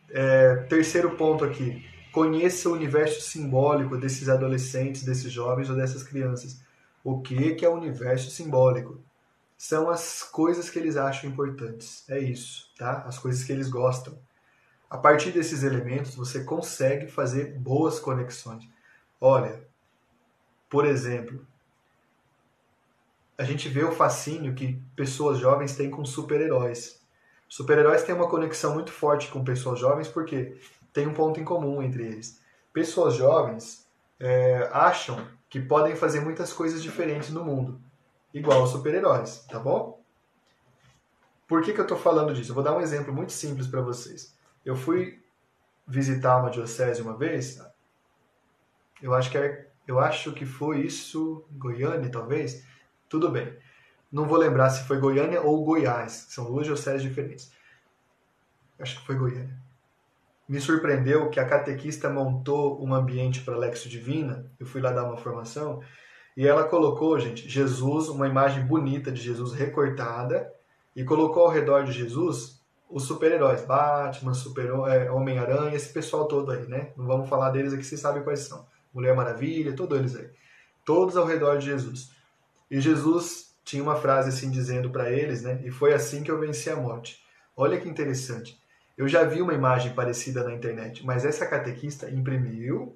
É, 0.09 0.55
terceiro 0.69 1.17
ponto 1.17 1.43
aqui, 1.43 1.85
conheça 2.13 2.69
o 2.69 2.71
universo 2.71 3.19
simbólico 3.19 3.97
desses 3.97 4.29
adolescentes, 4.29 5.03
desses 5.03 5.29
jovens 5.29 5.69
ou 5.69 5.75
dessas 5.75 6.01
crianças. 6.01 6.61
O 7.03 7.19
que, 7.19 7.53
que 7.55 7.65
é 7.65 7.67
o 7.67 7.75
universo 7.75 8.31
simbólico? 8.31 9.03
São 9.57 9.89
as 9.89 10.23
coisas 10.23 10.69
que 10.69 10.79
eles 10.79 10.95
acham 10.95 11.29
importantes. 11.29 12.05
É 12.07 12.17
isso, 12.17 12.71
tá? 12.77 13.03
As 13.05 13.19
coisas 13.19 13.43
que 13.43 13.51
eles 13.51 13.67
gostam. 13.67 14.17
A 14.89 14.97
partir 14.97 15.31
desses 15.31 15.61
elementos, 15.61 16.15
você 16.15 16.41
consegue 16.41 17.05
fazer 17.05 17.59
boas 17.59 17.99
conexões. 17.99 18.63
Olha, 19.19 19.65
por 20.69 20.85
exemplo, 20.85 21.45
a 23.37 23.43
gente 23.43 23.67
vê 23.69 23.83
o 23.83 23.91
fascínio 23.91 24.53
que 24.53 24.81
pessoas 24.95 25.37
jovens 25.37 25.75
têm 25.75 25.89
com 25.89 26.05
super-heróis. 26.05 27.01
Super-heróis 27.47 28.03
têm 28.03 28.15
uma 28.15 28.29
conexão 28.29 28.73
muito 28.73 28.91
forte 28.91 29.29
com 29.29 29.43
pessoas 29.43 29.79
jovens 29.79 30.07
porque 30.07 30.57
tem 30.93 31.07
um 31.07 31.13
ponto 31.13 31.39
em 31.39 31.43
comum 31.43 31.81
entre 31.81 32.03
eles. 32.03 32.39
Pessoas 32.73 33.15
jovens 33.15 33.87
é, 34.19 34.69
acham 34.71 35.27
que 35.49 35.59
podem 35.59 35.95
fazer 35.95 36.21
muitas 36.21 36.51
coisas 36.51 36.81
diferentes 36.81 37.29
no 37.29 37.43
mundo, 37.43 37.79
igual 38.33 38.63
os 38.63 38.71
super-heróis, 38.71 39.45
tá 39.49 39.59
bom? 39.59 40.01
Por 41.47 41.61
que, 41.61 41.73
que 41.73 41.79
eu 41.79 41.83
estou 41.85 41.97
falando 41.97 42.33
disso? 42.33 42.51
Eu 42.51 42.55
vou 42.55 42.63
dar 42.63 42.75
um 42.75 42.81
exemplo 42.81 43.13
muito 43.13 43.31
simples 43.31 43.67
para 43.67 43.81
vocês. 43.81 44.35
Eu 44.65 44.75
fui 44.75 45.23
visitar 45.87 46.37
uma 46.37 46.49
diocese 46.49 47.01
uma 47.01 47.15
vez, 47.15 47.61
eu 49.01 49.13
acho 49.13 49.29
que 49.29 49.37
é, 49.37 49.64
eu 49.87 49.99
acho 49.99 50.31
que 50.33 50.45
foi 50.45 50.81
isso, 50.81 51.45
Goiânia 51.51 52.09
talvez. 52.09 52.65
Tudo 53.09 53.29
bem. 53.29 53.55
Não 54.11 54.25
vou 54.25 54.37
lembrar 54.37 54.69
se 54.69 54.87
foi 54.87 54.99
Goiânia 54.99 55.41
ou 55.41 55.63
Goiás, 55.63 56.27
são 56.29 56.45
duas 56.45 56.65
dioceses 56.65 57.01
diferentes. 57.01 57.51
Acho 58.79 58.99
que 58.99 59.05
foi 59.05 59.15
Goiânia. 59.15 59.57
Me 60.47 60.59
surpreendeu 60.61 61.29
que 61.29 61.39
a 61.39 61.47
catequista 61.47 62.09
montou 62.09 62.83
um 62.83 62.93
ambiente 62.93 63.41
para 63.41 63.57
Lexo 63.57 63.89
Divina. 63.89 64.45
Eu 64.59 64.65
fui 64.65 64.79
lá 64.79 64.91
dar 64.91 65.03
uma 65.03 65.17
formação 65.17 65.81
e 66.37 66.45
ela 66.45 66.65
colocou, 66.65 67.19
gente, 67.19 67.49
Jesus, 67.49 68.09
uma 68.09 68.27
imagem 68.27 68.65
bonita 68.65 69.11
de 69.11 69.21
Jesus 69.21 69.53
recortada 69.53 70.51
e 70.95 71.03
colocou 71.03 71.43
ao 71.43 71.49
redor 71.49 71.83
de 71.83 71.91
Jesus 71.91 72.61
os 72.89 73.03
super-heróis, 73.03 73.65
Batman, 73.65 74.33
Super 74.33 74.69
é, 74.87 75.09
Homem-Aranha, 75.09 75.75
esse 75.75 75.91
pessoal 75.91 76.27
todo 76.27 76.51
aí, 76.51 76.67
né? 76.67 76.91
Não 76.95 77.05
vamos 77.05 77.27
falar 77.27 77.49
deles 77.49 77.73
aqui, 77.73 77.83
vocês 77.83 77.99
sabem 77.99 78.23
quais 78.23 78.41
são. 78.41 78.65
Mulher 78.95 79.13
Maravilha, 79.13 79.75
todos 79.75 79.99
eles 79.99 80.15
aí. 80.15 80.29
Todos 80.85 81.17
ao 81.17 81.25
redor 81.25 81.57
de 81.57 81.65
Jesus. 81.65 82.11
E 82.71 82.79
Jesus 82.79 83.53
tinha 83.65 83.83
uma 83.83 83.97
frase 83.97 84.29
assim 84.29 84.49
dizendo 84.49 84.89
para 84.89 85.11
eles, 85.11 85.41
né? 85.41 85.61
E 85.65 85.69
foi 85.69 85.93
assim 85.93 86.23
que 86.23 86.31
eu 86.31 86.39
venci 86.39 86.69
a 86.69 86.77
morte. 86.77 87.19
Olha 87.57 87.79
que 87.79 87.89
interessante. 87.89 88.57
Eu 88.97 89.07
já 89.07 89.25
vi 89.25 89.41
uma 89.41 89.53
imagem 89.53 89.93
parecida 89.93 90.43
na 90.43 90.53
internet, 90.53 91.05
mas 91.05 91.25
essa 91.25 91.45
catequista 91.45 92.09
imprimiu, 92.09 92.95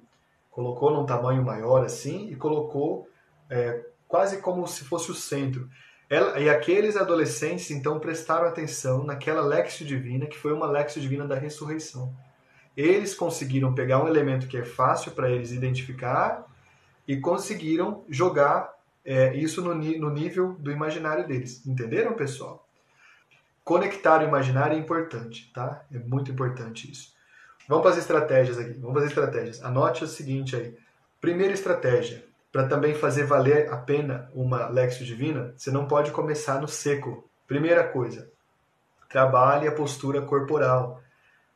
colocou 0.50 0.90
num 0.90 1.04
tamanho 1.04 1.44
maior 1.44 1.84
assim 1.84 2.30
e 2.30 2.36
colocou 2.36 3.06
é, 3.50 3.84
quase 4.08 4.38
como 4.38 4.66
se 4.66 4.84
fosse 4.84 5.10
o 5.10 5.14
centro. 5.14 5.68
Ela, 6.08 6.40
e 6.40 6.48
aqueles 6.48 6.96
adolescentes 6.96 7.70
então 7.70 8.00
prestaram 8.00 8.48
atenção 8.48 9.04
naquela 9.04 9.42
Lexio 9.42 9.86
Divina, 9.86 10.26
que 10.26 10.38
foi 10.38 10.52
uma 10.52 10.66
Lexio 10.66 11.02
Divina 11.02 11.26
da 11.26 11.36
ressurreição. 11.36 12.14
Eles 12.76 13.14
conseguiram 13.14 13.74
pegar 13.74 14.02
um 14.02 14.08
elemento 14.08 14.46
que 14.46 14.56
é 14.56 14.64
fácil 14.64 15.12
para 15.12 15.30
eles 15.30 15.52
identificar 15.52 16.46
e 17.06 17.16
conseguiram 17.16 18.04
jogar 18.08 18.72
é, 19.04 19.34
isso 19.34 19.62
no, 19.62 19.74
no 19.74 20.10
nível 20.10 20.54
do 20.54 20.70
imaginário 20.70 21.26
deles. 21.26 21.66
Entenderam, 21.66 22.14
pessoal? 22.14 22.66
Conectar 23.64 24.20
o 24.20 24.24
imaginário 24.24 24.76
é 24.76 24.80
importante, 24.80 25.50
tá? 25.52 25.84
É 25.92 25.98
muito 25.98 26.30
importante 26.30 26.90
isso. 26.90 27.12
Vamos 27.68 27.82
para 27.82 27.92
as 27.92 27.98
estratégias 27.98 28.58
aqui. 28.58 28.72
Vamos 28.72 28.94
para 28.94 29.02
as 29.02 29.08
estratégias. 29.08 29.62
Anote 29.62 30.04
o 30.04 30.08
seguinte 30.08 30.56
aí. 30.56 30.76
Primeira 31.20 31.52
estratégia, 31.52 32.24
para 32.50 32.66
também 32.66 32.94
fazer 32.94 33.24
valer 33.24 33.72
a 33.72 33.76
pena 33.76 34.28
uma 34.34 34.68
Lexio 34.68 35.06
Divina, 35.06 35.54
você 35.56 35.70
não 35.70 35.86
pode 35.86 36.10
começar 36.10 36.60
no 36.60 36.66
seco. 36.66 37.28
Primeira 37.46 37.86
coisa, 37.86 38.30
trabalhe 39.08 39.68
a 39.68 39.72
postura 39.72 40.22
corporal. 40.22 41.00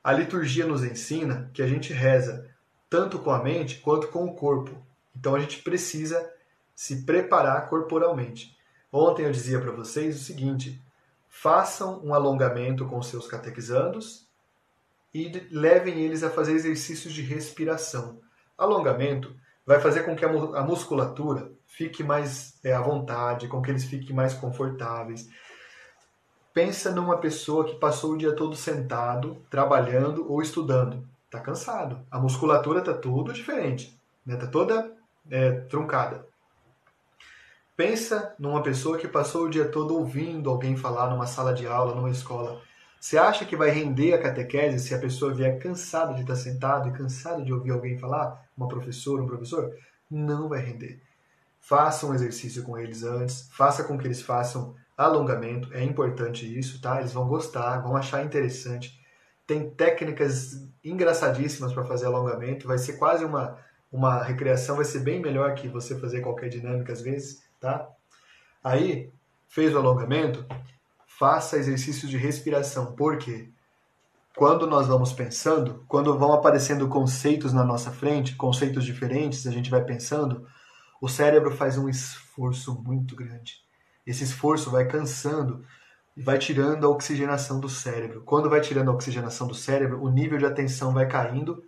A 0.05 0.13
liturgia 0.13 0.67
nos 0.67 0.85
ensina 0.85 1.51
que 1.55 1.63
a 1.63 1.67
gente 1.67 1.91
reza 1.91 2.47
tanto 2.91 3.19
com 3.19 3.31
a 3.31 3.43
mente 3.43 3.81
quanto 3.81 4.09
com 4.09 4.27
o 4.27 4.35
corpo. 4.35 4.77
Então 5.17 5.35
a 5.35 5.41
gente 5.41 5.63
precisa 5.63 6.31
se 6.75 7.07
preparar 7.07 7.71
corporalmente. 7.71 8.55
Ontem 8.93 9.25
eu 9.25 9.33
dizia 9.33 9.59
para 9.59 9.73
vocês 9.73 10.15
o 10.15 10.23
seguinte: 10.23 10.79
façam 11.27 12.05
um 12.05 12.13
alongamento 12.13 12.85
com 12.87 13.03
seus 13.03 13.27
catequizandos 13.27 14.29
e 15.15 15.49
levem 15.51 16.01
eles 16.01 16.23
a 16.23 16.29
fazer 16.29 16.53
exercícios 16.53 17.15
de 17.15 17.23
respiração. 17.23 18.21
Alongamento 18.59 19.35
vai 19.65 19.81
fazer 19.81 20.03
com 20.03 20.15
que 20.15 20.25
a 20.25 20.63
musculatura 20.63 21.51
fique 21.67 22.05
mais 22.05 22.59
é, 22.63 22.75
à 22.75 22.81
vontade, 22.83 23.49
com 23.49 23.63
que 23.63 23.71
eles 23.71 23.85
fiquem 23.85 24.15
mais 24.15 24.35
confortáveis. 24.35 25.31
Pensa 26.55 26.93
numa 26.93 27.19
pessoa 27.19 27.65
que 27.65 27.75
passou 27.75 28.13
o 28.13 28.17
dia 28.17 28.33
todo 28.33 28.55
sentado, 28.55 29.45
trabalhando 29.51 30.31
ou 30.31 30.41
estudando. 30.41 31.05
Está 31.25 31.41
cansado. 31.41 32.07
A 32.09 32.21
musculatura 32.21 32.79
está 32.79 32.95
tudo 32.95 33.33
diferente. 33.33 33.87
Está 33.87 34.01
né? 34.25 34.37
Tá 34.37 34.47
toda 34.47 34.97
é, 35.29 35.51
truncada. 35.51 36.25
Pensa 37.77 38.37
numa 38.39 38.63
pessoa 38.63 38.97
que 38.97 39.09
passou 39.09 39.47
o 39.47 39.51
dia 39.51 39.69
todo 39.69 39.97
ouvindo 39.99 40.49
alguém 40.49 40.77
falar 40.77 41.11
numa 41.11 41.27
sala 41.27 41.53
de 41.53 41.67
aula, 41.67 41.93
numa 41.93 42.11
escola. 42.11 42.63
Você 43.01 43.19
acha 43.19 43.45
que 43.45 43.57
vai 43.57 43.71
render 43.71 44.15
a 44.15 44.23
catequese 44.23 44.79
se 44.79 44.95
a 44.95 44.99
pessoa 45.01 45.35
vier 45.35 45.59
cansada 45.59 46.15
de 46.15 46.21
estar 46.21 46.37
sentado 46.37 46.89
e 46.89 46.93
cansada 46.93 47.43
de 47.43 47.53
ouvir 47.53 47.73
alguém 47.73 47.99
falar? 47.99 48.49
Uma 48.57 48.69
professora, 48.69 49.21
um 49.21 49.27
professor? 49.27 49.77
Não 50.09 50.49
vai 50.49 50.61
render. 50.61 51.03
Faça 51.59 52.07
um 52.07 52.15
exercício 52.15 52.63
com 52.63 52.79
eles 52.79 53.03
antes, 53.03 53.49
faça 53.51 53.83
com 53.83 53.99
que 53.99 54.07
eles 54.07 54.23
façam 54.23 54.77
alongamento, 54.97 55.73
é 55.73 55.83
importante 55.83 56.47
isso, 56.59 56.81
tá? 56.81 57.01
Eles 57.01 57.13
vão 57.13 57.27
gostar, 57.27 57.79
vão 57.79 57.97
achar 57.97 58.25
interessante. 58.25 58.99
Tem 59.47 59.71
técnicas 59.71 60.69
engraçadíssimas 60.83 61.73
para 61.73 61.85
fazer 61.85 62.07
alongamento, 62.07 62.67
vai 62.67 62.79
ser 62.79 62.95
quase 62.95 63.25
uma, 63.25 63.59
uma 63.91 64.23
recreação, 64.23 64.77
vai 64.77 64.85
ser 64.85 65.01
bem 65.01 65.21
melhor 65.21 65.55
que 65.55 65.69
você 65.69 65.99
fazer 65.99 66.21
qualquer 66.21 66.49
dinâmica 66.49 66.93
às 66.93 67.01
vezes 67.01 67.45
tá? 67.65 67.89
Aí, 68.63 69.11
fez 69.49 69.75
o 69.75 69.79
alongamento, 69.79 70.45
faça 71.07 71.57
exercícios 71.57 72.11
de 72.11 72.19
respiração. 72.19 72.95
Por 72.95 73.17
quê? 73.17 73.49
Quando 74.37 74.67
nós 74.67 74.87
vamos 74.87 75.13
pensando, 75.13 75.85
quando 75.89 76.19
vão 76.19 76.33
aparecendo 76.33 76.89
conceitos 76.89 77.53
na 77.53 77.65
nossa 77.65 77.91
frente, 77.91 78.35
conceitos 78.35 78.85
diferentes, 78.85 79.47
a 79.47 79.51
gente 79.51 79.71
vai 79.71 79.83
pensando, 79.83 80.47
o 81.01 81.09
cérebro 81.09 81.57
faz 81.57 81.79
um 81.79 81.89
esforço 81.89 82.75
muito 82.83 83.17
grande. 83.17 83.64
Esse 84.07 84.25
esforço 84.25 84.71
vai 84.71 84.87
cansando 84.87 85.65
e 86.17 86.23
vai 86.23 86.39
tirando 86.39 86.87
a 86.87 86.91
oxigenação 86.91 87.59
do 87.59 87.69
cérebro. 87.69 88.23
Quando 88.23 88.51
vai 88.51 88.61
tirando 88.61 88.91
a 88.91 88.95
oxigenação 88.95 89.47
do 89.47 89.55
cérebro, 89.55 90.03
o 90.03 90.11
nível 90.11 90.39
de 90.39 90.47
atenção 90.47 90.93
vai 90.93 91.07
caindo. 91.07 91.65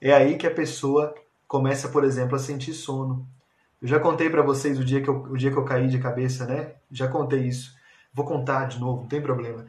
É 0.00 0.12
aí 0.12 0.36
que 0.36 0.46
a 0.46 0.54
pessoa 0.54 1.14
começa, 1.46 1.88
por 1.88 2.04
exemplo, 2.04 2.36
a 2.36 2.38
sentir 2.38 2.72
sono. 2.72 3.26
Eu 3.80 3.88
já 3.88 4.00
contei 4.00 4.28
para 4.28 4.42
vocês 4.42 4.78
o 4.78 4.84
dia, 4.84 5.02
que 5.02 5.08
eu, 5.08 5.22
o 5.22 5.36
dia 5.36 5.50
que 5.50 5.56
eu 5.56 5.64
caí 5.64 5.88
de 5.88 5.98
cabeça, 5.98 6.46
né? 6.46 6.74
Já 6.90 7.08
contei 7.08 7.40
isso. 7.40 7.76
Vou 8.12 8.24
contar 8.24 8.66
de 8.66 8.78
novo, 8.78 9.02
não 9.02 9.08
tem 9.08 9.22
problema. 9.22 9.66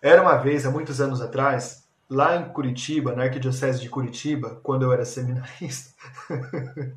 Era 0.00 0.22
uma 0.22 0.36
vez, 0.36 0.66
há 0.66 0.70
muitos 0.70 1.00
anos 1.00 1.20
atrás, 1.20 1.88
lá 2.08 2.36
em 2.36 2.48
Curitiba, 2.50 3.14
na 3.14 3.24
Arquidiocese 3.24 3.80
de 3.80 3.88
Curitiba, 3.88 4.60
quando 4.62 4.82
eu 4.82 4.92
era 4.92 5.04
seminarista, 5.04 5.92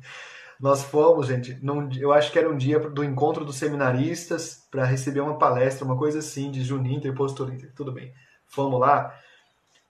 nós 0.62 0.84
fomos, 0.84 1.26
gente, 1.26 1.58
num, 1.60 1.90
eu 1.98 2.12
acho 2.12 2.30
que 2.30 2.38
era 2.38 2.48
um 2.48 2.56
dia 2.56 2.78
do 2.78 3.02
encontro 3.02 3.44
dos 3.44 3.56
seminaristas 3.56 4.64
para 4.70 4.84
receber 4.84 5.18
uma 5.18 5.36
palestra, 5.36 5.84
uma 5.84 5.98
coisa 5.98 6.20
assim, 6.20 6.52
de 6.52 6.62
Juninter 6.62 7.12
Postulinter. 7.12 7.72
Tudo 7.74 7.90
bem. 7.90 8.14
Fomos 8.46 8.78
lá. 8.78 9.12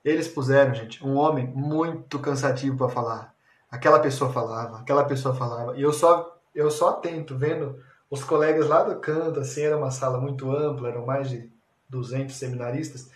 Eles 0.03 0.27
puseram, 0.27 0.73
gente, 0.73 1.05
um 1.05 1.15
homem 1.15 1.45
muito 1.45 2.17
cansativo 2.17 2.75
para 2.75 2.89
falar. 2.89 3.35
Aquela 3.69 3.99
pessoa 3.99 4.33
falava, 4.33 4.79
aquela 4.79 5.05
pessoa 5.05 5.35
falava. 5.35 5.77
E 5.77 5.81
eu 5.83 5.93
só 5.93 6.33
eu 6.55 6.71
só 6.71 6.89
atento, 6.89 7.37
vendo 7.37 7.79
os 8.09 8.23
colegas 8.23 8.67
lá 8.67 8.81
do 8.83 8.99
canto, 8.99 9.39
assim, 9.39 9.61
era 9.61 9.77
uma 9.77 9.91
sala 9.91 10.19
muito 10.19 10.51
ampla, 10.51 10.89
eram 10.89 11.05
mais 11.05 11.29
de 11.29 11.51
200 11.87 12.35
seminaristas, 12.35 13.11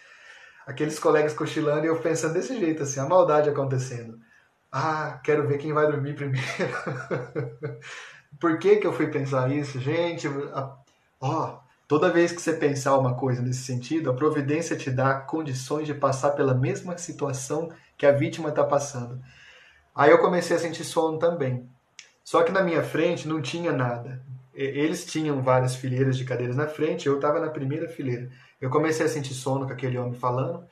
aqueles 0.65 1.00
colegas 1.00 1.34
cochilando 1.34 1.86
e 1.86 1.88
eu 1.88 2.00
pensando 2.00 2.34
desse 2.34 2.58
jeito, 2.60 2.84
assim, 2.84 3.00
a 3.00 3.06
maldade 3.08 3.50
acontecendo. 3.50 4.20
Ah, 4.71 5.19
quero 5.23 5.47
ver 5.47 5.58
quem 5.58 5.73
vai 5.73 5.88
dormir 5.88 6.15
primeiro. 6.15 6.47
Por 8.39 8.60
que, 8.60 8.77
que 8.77 8.86
eu 8.86 8.93
fui 8.93 9.08
pensar 9.08 9.51
isso? 9.51 9.80
Gente, 9.80 10.27
ó, 11.19 11.60
toda 11.88 12.12
vez 12.12 12.32
que 12.32 12.41
você 12.41 12.53
pensar 12.53 12.97
uma 12.97 13.15
coisa 13.15 13.41
nesse 13.41 13.63
sentido, 13.63 14.10
a 14.10 14.15
providência 14.15 14.75
te 14.75 14.91
dá 14.91 15.15
condições 15.15 15.88
de 15.88 15.93
passar 15.93 16.32
pela 16.32 16.53
mesma 16.53 16.97
situação 16.97 17.71
que 17.97 18.06
a 18.06 18.12
vítima 18.12 18.49
está 18.49 18.63
passando. 18.63 19.21
Aí 19.95 20.12
eu 20.12 20.19
comecei 20.19 20.56
a 20.56 20.60
sentir 20.60 20.84
sono 20.84 21.17
também. 21.17 21.67
Só 22.23 22.43
que 22.43 22.51
na 22.51 22.62
minha 22.62 22.84
frente 22.84 23.27
não 23.27 23.41
tinha 23.41 23.71
nada. 23.71 24.21
Eles 24.53 25.06
tinham 25.06 25.41
várias 25.41 25.75
fileiras 25.75 26.17
de 26.17 26.25
cadeiras 26.25 26.56
na 26.56 26.67
frente, 26.67 27.08
eu 27.08 27.15
estava 27.15 27.39
na 27.39 27.49
primeira 27.49 27.88
fileira. 27.88 28.30
Eu 28.60 28.69
comecei 28.69 29.06
a 29.06 29.10
sentir 29.10 29.34
sono 29.34 29.65
com 29.65 29.73
aquele 29.73 29.97
homem 29.97 30.13
falando. 30.13 30.60
O 30.60 30.67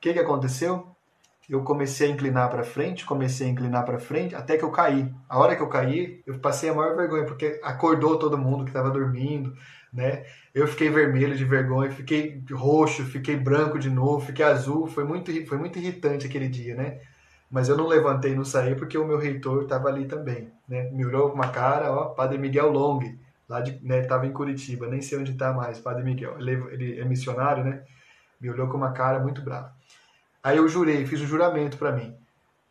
que, 0.00 0.12
que 0.12 0.18
aconteceu? 0.18 0.94
Eu 1.50 1.64
comecei 1.64 2.08
a 2.08 2.12
inclinar 2.12 2.48
para 2.48 2.62
frente, 2.62 3.04
comecei 3.04 3.48
a 3.48 3.50
inclinar 3.50 3.84
para 3.84 3.98
frente, 3.98 4.36
até 4.36 4.56
que 4.56 4.64
eu 4.64 4.70
caí. 4.70 5.12
A 5.28 5.36
hora 5.36 5.56
que 5.56 5.62
eu 5.62 5.68
caí, 5.68 6.22
eu 6.24 6.38
passei 6.38 6.70
a 6.70 6.74
maior 6.74 6.94
vergonha, 6.96 7.26
porque 7.26 7.58
acordou 7.64 8.16
todo 8.16 8.38
mundo 8.38 8.62
que 8.62 8.70
estava 8.70 8.88
dormindo, 8.88 9.52
né? 9.92 10.24
Eu 10.54 10.68
fiquei 10.68 10.88
vermelho 10.88 11.36
de 11.36 11.44
vergonha, 11.44 11.90
fiquei 11.90 12.40
roxo, 12.52 13.04
fiquei 13.04 13.36
branco 13.36 13.80
de 13.80 13.90
novo, 13.90 14.24
fiquei 14.24 14.44
azul. 14.44 14.86
Foi 14.86 15.02
muito, 15.02 15.32
foi 15.48 15.58
muito 15.58 15.76
irritante 15.76 16.24
aquele 16.24 16.48
dia, 16.48 16.76
né? 16.76 17.00
Mas 17.50 17.68
eu 17.68 17.76
não 17.76 17.88
levantei, 17.88 18.32
não 18.32 18.44
saí, 18.44 18.76
porque 18.76 18.96
o 18.96 19.04
meu 19.04 19.18
reitor 19.18 19.64
estava 19.64 19.88
ali 19.88 20.06
também, 20.06 20.52
né? 20.68 20.88
Me 20.92 21.04
olhou 21.04 21.30
com 21.30 21.34
uma 21.34 21.48
cara, 21.48 21.92
ó, 21.92 22.10
Padre 22.10 22.38
Miguel 22.38 22.70
Long, 22.70 23.00
lá 23.48 23.60
de, 23.60 23.84
né, 23.84 24.02
estava 24.02 24.24
em 24.24 24.32
Curitiba, 24.32 24.86
nem 24.86 25.02
sei 25.02 25.18
onde 25.18 25.32
está 25.32 25.52
mais, 25.52 25.80
Padre 25.80 26.04
Miguel. 26.04 26.38
Ele, 26.38 26.52
ele, 26.72 27.00
é 27.00 27.04
missionário, 27.04 27.64
né? 27.64 27.82
Me 28.40 28.48
olhou 28.48 28.68
com 28.68 28.76
uma 28.76 28.92
cara 28.92 29.18
muito 29.18 29.42
brava. 29.42 29.74
Aí 30.42 30.56
eu 30.56 30.68
jurei, 30.68 31.06
fiz 31.06 31.20
um 31.20 31.26
juramento 31.26 31.76
para 31.76 31.92
mim. 31.92 32.14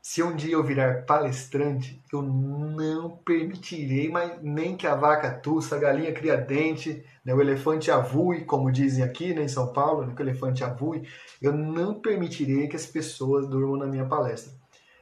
Se 0.02 0.24
um 0.24 0.36
dia 0.36 0.54
eu 0.54 0.64
virar 0.64 1.06
palestrante, 1.06 2.02
eu 2.12 2.22
não 2.22 3.10
permitirei 3.18 4.10
mais 4.10 4.42
nem 4.42 4.76
que 4.76 4.88
a 4.88 4.96
vaca 4.96 5.30
tussa, 5.30 5.76
a 5.76 5.80
galinha 5.80 6.14
cria 6.14 6.38
dente, 6.38 7.04
né, 7.24 7.34
o 7.34 7.42
elefante 7.42 7.92
avue, 7.92 8.46
como 8.46 8.72
dizem 8.72 9.04
aqui 9.04 9.34
né, 9.34 9.44
em 9.44 9.48
São 9.50 9.74
Paulo, 9.74 10.06
né, 10.06 10.14
que 10.16 10.22
o 10.22 10.26
elefante 10.26 10.64
avue, 10.64 11.08
eu 11.42 11.52
não 11.52 11.94
permitirei 11.94 12.68
que 12.68 12.78
as 12.78 12.86
pessoas 12.86 13.48
durmam 13.48 13.76
na 13.76 13.86
minha 13.86 14.06
palestra. 14.06 14.54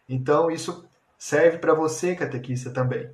Então 0.09 0.49
isso 0.49 0.85
serve 1.17 1.59
para 1.59 1.75
você, 1.75 2.15
catequista, 2.15 2.71
também. 2.71 3.09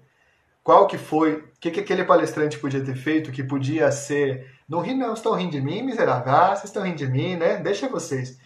Qual 0.63 0.87
que 0.87 0.97
foi, 0.97 1.33
o 1.33 1.43
que, 1.59 1.69
que 1.69 1.81
aquele 1.81 2.05
palestrante 2.05 2.57
podia 2.57 2.83
ter 2.83 2.95
feito 2.95 3.31
que 3.31 3.43
podia 3.43 3.91
ser, 3.91 4.49
não 4.67 4.79
ri 4.79 4.95
não, 4.95 5.13
estão 5.13 5.33
rindo 5.33 5.51
de 5.51 5.61
mim, 5.61 5.83
miserável, 5.83 6.31
ah, 6.33 6.55
vocês 6.55 6.65
estão 6.69 6.83
rindo 6.83 6.97
de 6.97 7.07
mim, 7.07 7.35
né, 7.35 7.57
deixa 7.57 7.89
vocês. 7.89 8.39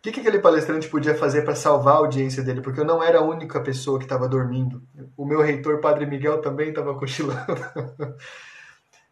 O 0.00 0.02
que, 0.02 0.12
que 0.12 0.20
aquele 0.20 0.38
palestrante 0.38 0.88
podia 0.88 1.14
fazer 1.14 1.42
para 1.42 1.54
salvar 1.54 1.96
a 1.96 1.98
audiência 1.98 2.42
dele? 2.42 2.62
Porque 2.62 2.80
eu 2.80 2.86
não 2.86 3.02
era 3.02 3.18
a 3.18 3.22
única 3.22 3.60
pessoa 3.60 3.98
que 3.98 4.06
estava 4.06 4.26
dormindo. 4.26 4.82
O 5.14 5.26
meu 5.26 5.42
reitor, 5.42 5.78
Padre 5.78 6.06
Miguel, 6.06 6.40
também 6.40 6.70
estava 6.70 6.94
cochilando. 6.98 8.16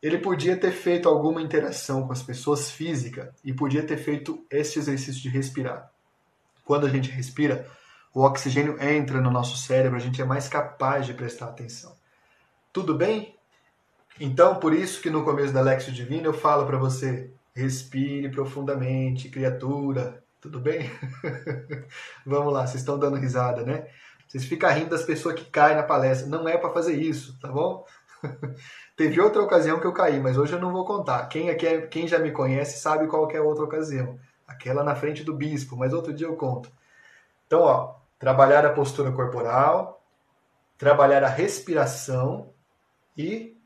Ele 0.02 0.16
podia 0.16 0.56
ter 0.56 0.70
feito 0.72 1.06
alguma 1.06 1.42
interação 1.42 2.06
com 2.06 2.12
as 2.14 2.22
pessoas 2.22 2.70
física 2.70 3.34
e 3.44 3.52
podia 3.52 3.82
ter 3.82 3.98
feito 3.98 4.46
esse 4.50 4.78
exercício 4.78 5.20
de 5.20 5.28
respirar. 5.28 5.90
Quando 6.64 6.86
a 6.86 6.88
gente 6.88 7.10
respira, 7.10 7.66
o 8.14 8.22
oxigênio 8.22 8.82
entra 8.82 9.20
no 9.20 9.30
nosso 9.30 9.58
cérebro, 9.58 9.98
a 9.98 10.00
gente 10.00 10.22
é 10.22 10.24
mais 10.24 10.48
capaz 10.48 11.04
de 11.04 11.12
prestar 11.12 11.48
atenção. 11.48 11.94
Tudo 12.72 12.94
bem? 12.94 13.36
Então, 14.18 14.54
por 14.54 14.72
isso 14.72 15.02
que 15.02 15.10
no 15.10 15.22
começo 15.22 15.52
da 15.52 15.60
Lexio 15.60 15.92
Divina 15.92 16.28
eu 16.28 16.32
falo 16.32 16.64
para 16.64 16.78
você: 16.78 17.30
respire 17.54 18.30
profundamente, 18.30 19.28
criatura, 19.28 20.24
tudo 20.40 20.60
bem? 20.60 20.90
Vamos 22.24 22.52
lá, 22.52 22.66
vocês 22.66 22.80
estão 22.80 22.98
dando 22.98 23.16
risada, 23.16 23.62
né? 23.64 23.88
Vocês 24.26 24.44
ficam 24.44 24.70
rindo 24.70 24.90
das 24.90 25.02
pessoas 25.02 25.34
que 25.34 25.44
caem 25.46 25.76
na 25.76 25.82
palestra. 25.82 26.28
Não 26.28 26.46
é 26.48 26.56
para 26.56 26.72
fazer 26.72 26.94
isso, 26.94 27.38
tá 27.40 27.48
bom? 27.48 27.86
Teve 28.96 29.20
outra 29.20 29.42
ocasião 29.42 29.80
que 29.80 29.86
eu 29.86 29.92
caí, 29.92 30.20
mas 30.20 30.36
hoje 30.36 30.52
eu 30.52 30.60
não 30.60 30.72
vou 30.72 30.84
contar. 30.84 31.26
Quem, 31.28 31.50
aqui 31.50 31.66
é, 31.66 31.86
quem 31.86 32.06
já 32.06 32.18
me 32.18 32.30
conhece 32.30 32.78
sabe 32.80 33.06
qual 33.06 33.30
é 33.30 33.38
a 33.38 33.42
outra 33.42 33.64
ocasião. 33.64 34.18
Aquela 34.46 34.84
na 34.84 34.94
frente 34.94 35.24
do 35.24 35.34
bispo, 35.34 35.76
mas 35.76 35.92
outro 35.92 36.12
dia 36.12 36.26
eu 36.26 36.36
conto. 36.36 36.70
Então, 37.46 37.60
ó, 37.62 37.94
trabalhar 38.18 38.66
a 38.66 38.72
postura 38.72 39.10
corporal, 39.12 40.04
trabalhar 40.76 41.24
a 41.24 41.28
respiração 41.28 42.52
e 43.16 43.56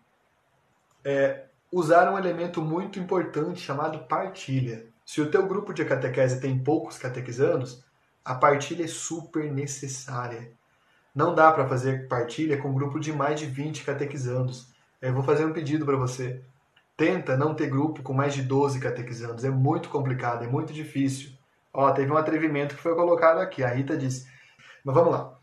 é, 1.04 1.46
usar 1.72 2.12
um 2.12 2.18
elemento 2.18 2.60
muito 2.60 2.98
importante 2.98 3.60
chamado 3.60 4.00
partilha. 4.00 4.84
Se 5.06 5.22
o 5.22 5.30
teu 5.30 5.46
grupo 5.46 5.72
de 5.72 5.82
catequese 5.86 6.38
tem 6.38 6.62
poucos 6.62 6.98
catequizandos, 6.98 7.82
a 8.22 8.34
partilha 8.34 8.84
é 8.84 8.88
super 8.88 9.50
necessária. 9.50 10.52
Não 11.14 11.34
dá 11.34 11.50
para 11.50 11.66
fazer 11.66 12.08
partilha 12.08 12.58
com 12.58 12.68
um 12.68 12.74
grupo 12.74 13.00
de 13.00 13.12
mais 13.12 13.40
de 13.40 13.46
20 13.46 13.84
catequizandos. 13.84 14.70
Eu 15.00 15.14
vou 15.14 15.22
fazer 15.22 15.46
um 15.46 15.52
pedido 15.52 15.86
para 15.86 15.96
você. 15.96 16.42
Tenta 16.94 17.36
não 17.36 17.54
ter 17.54 17.68
grupo 17.68 18.02
com 18.02 18.12
mais 18.12 18.34
de 18.34 18.42
12 18.42 18.78
catequizandos. 18.78 19.44
É 19.44 19.50
muito 19.50 19.88
complicado, 19.88 20.44
é 20.44 20.46
muito 20.46 20.72
difícil. 20.72 21.32
Ó, 21.72 21.90
teve 21.90 22.12
um 22.12 22.16
atrevimento 22.16 22.76
que 22.76 22.82
foi 22.82 22.94
colocado 22.94 23.38
aqui. 23.38 23.64
A 23.64 23.68
Rita 23.68 23.96
disse. 23.96 24.30
Mas 24.84 24.94
vamos 24.94 25.12
lá. 25.12 25.34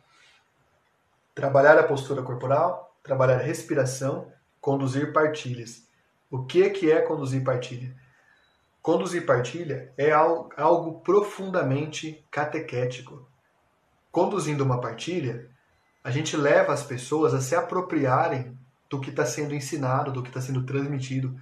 Trabalhar 1.34 1.78
a 1.78 1.84
postura 1.84 2.22
corporal, 2.22 2.96
trabalhar 3.04 3.36
a 3.36 3.44
respiração, 3.44 4.32
conduzir 4.62 5.12
partilhas. 5.12 5.89
O 6.30 6.46
que, 6.46 6.70
que 6.70 6.92
é 6.92 7.02
conduzir 7.02 7.44
partilha? 7.44 7.96
Conduzir 8.82 9.26
partilha 9.26 9.92
é 9.98 10.12
algo 10.12 11.02
profundamente 11.02 12.24
catequético. 12.30 13.28
Conduzindo 14.12 14.64
uma 14.64 14.80
partilha, 14.80 15.50
a 16.04 16.12
gente 16.12 16.38
leva 16.38 16.72
as 16.72 16.84
pessoas 16.84 17.34
a 17.34 17.42
se 17.42 17.56
apropriarem 17.56 18.58
do 18.90 19.00
que 19.00 19.10
está 19.10 19.26
sendo 19.26 19.54
ensinado, 19.54 20.12
do 20.12 20.24
que 20.24 20.30
está 20.30 20.42
sendo 20.42 20.66
transmitido. 20.66 21.40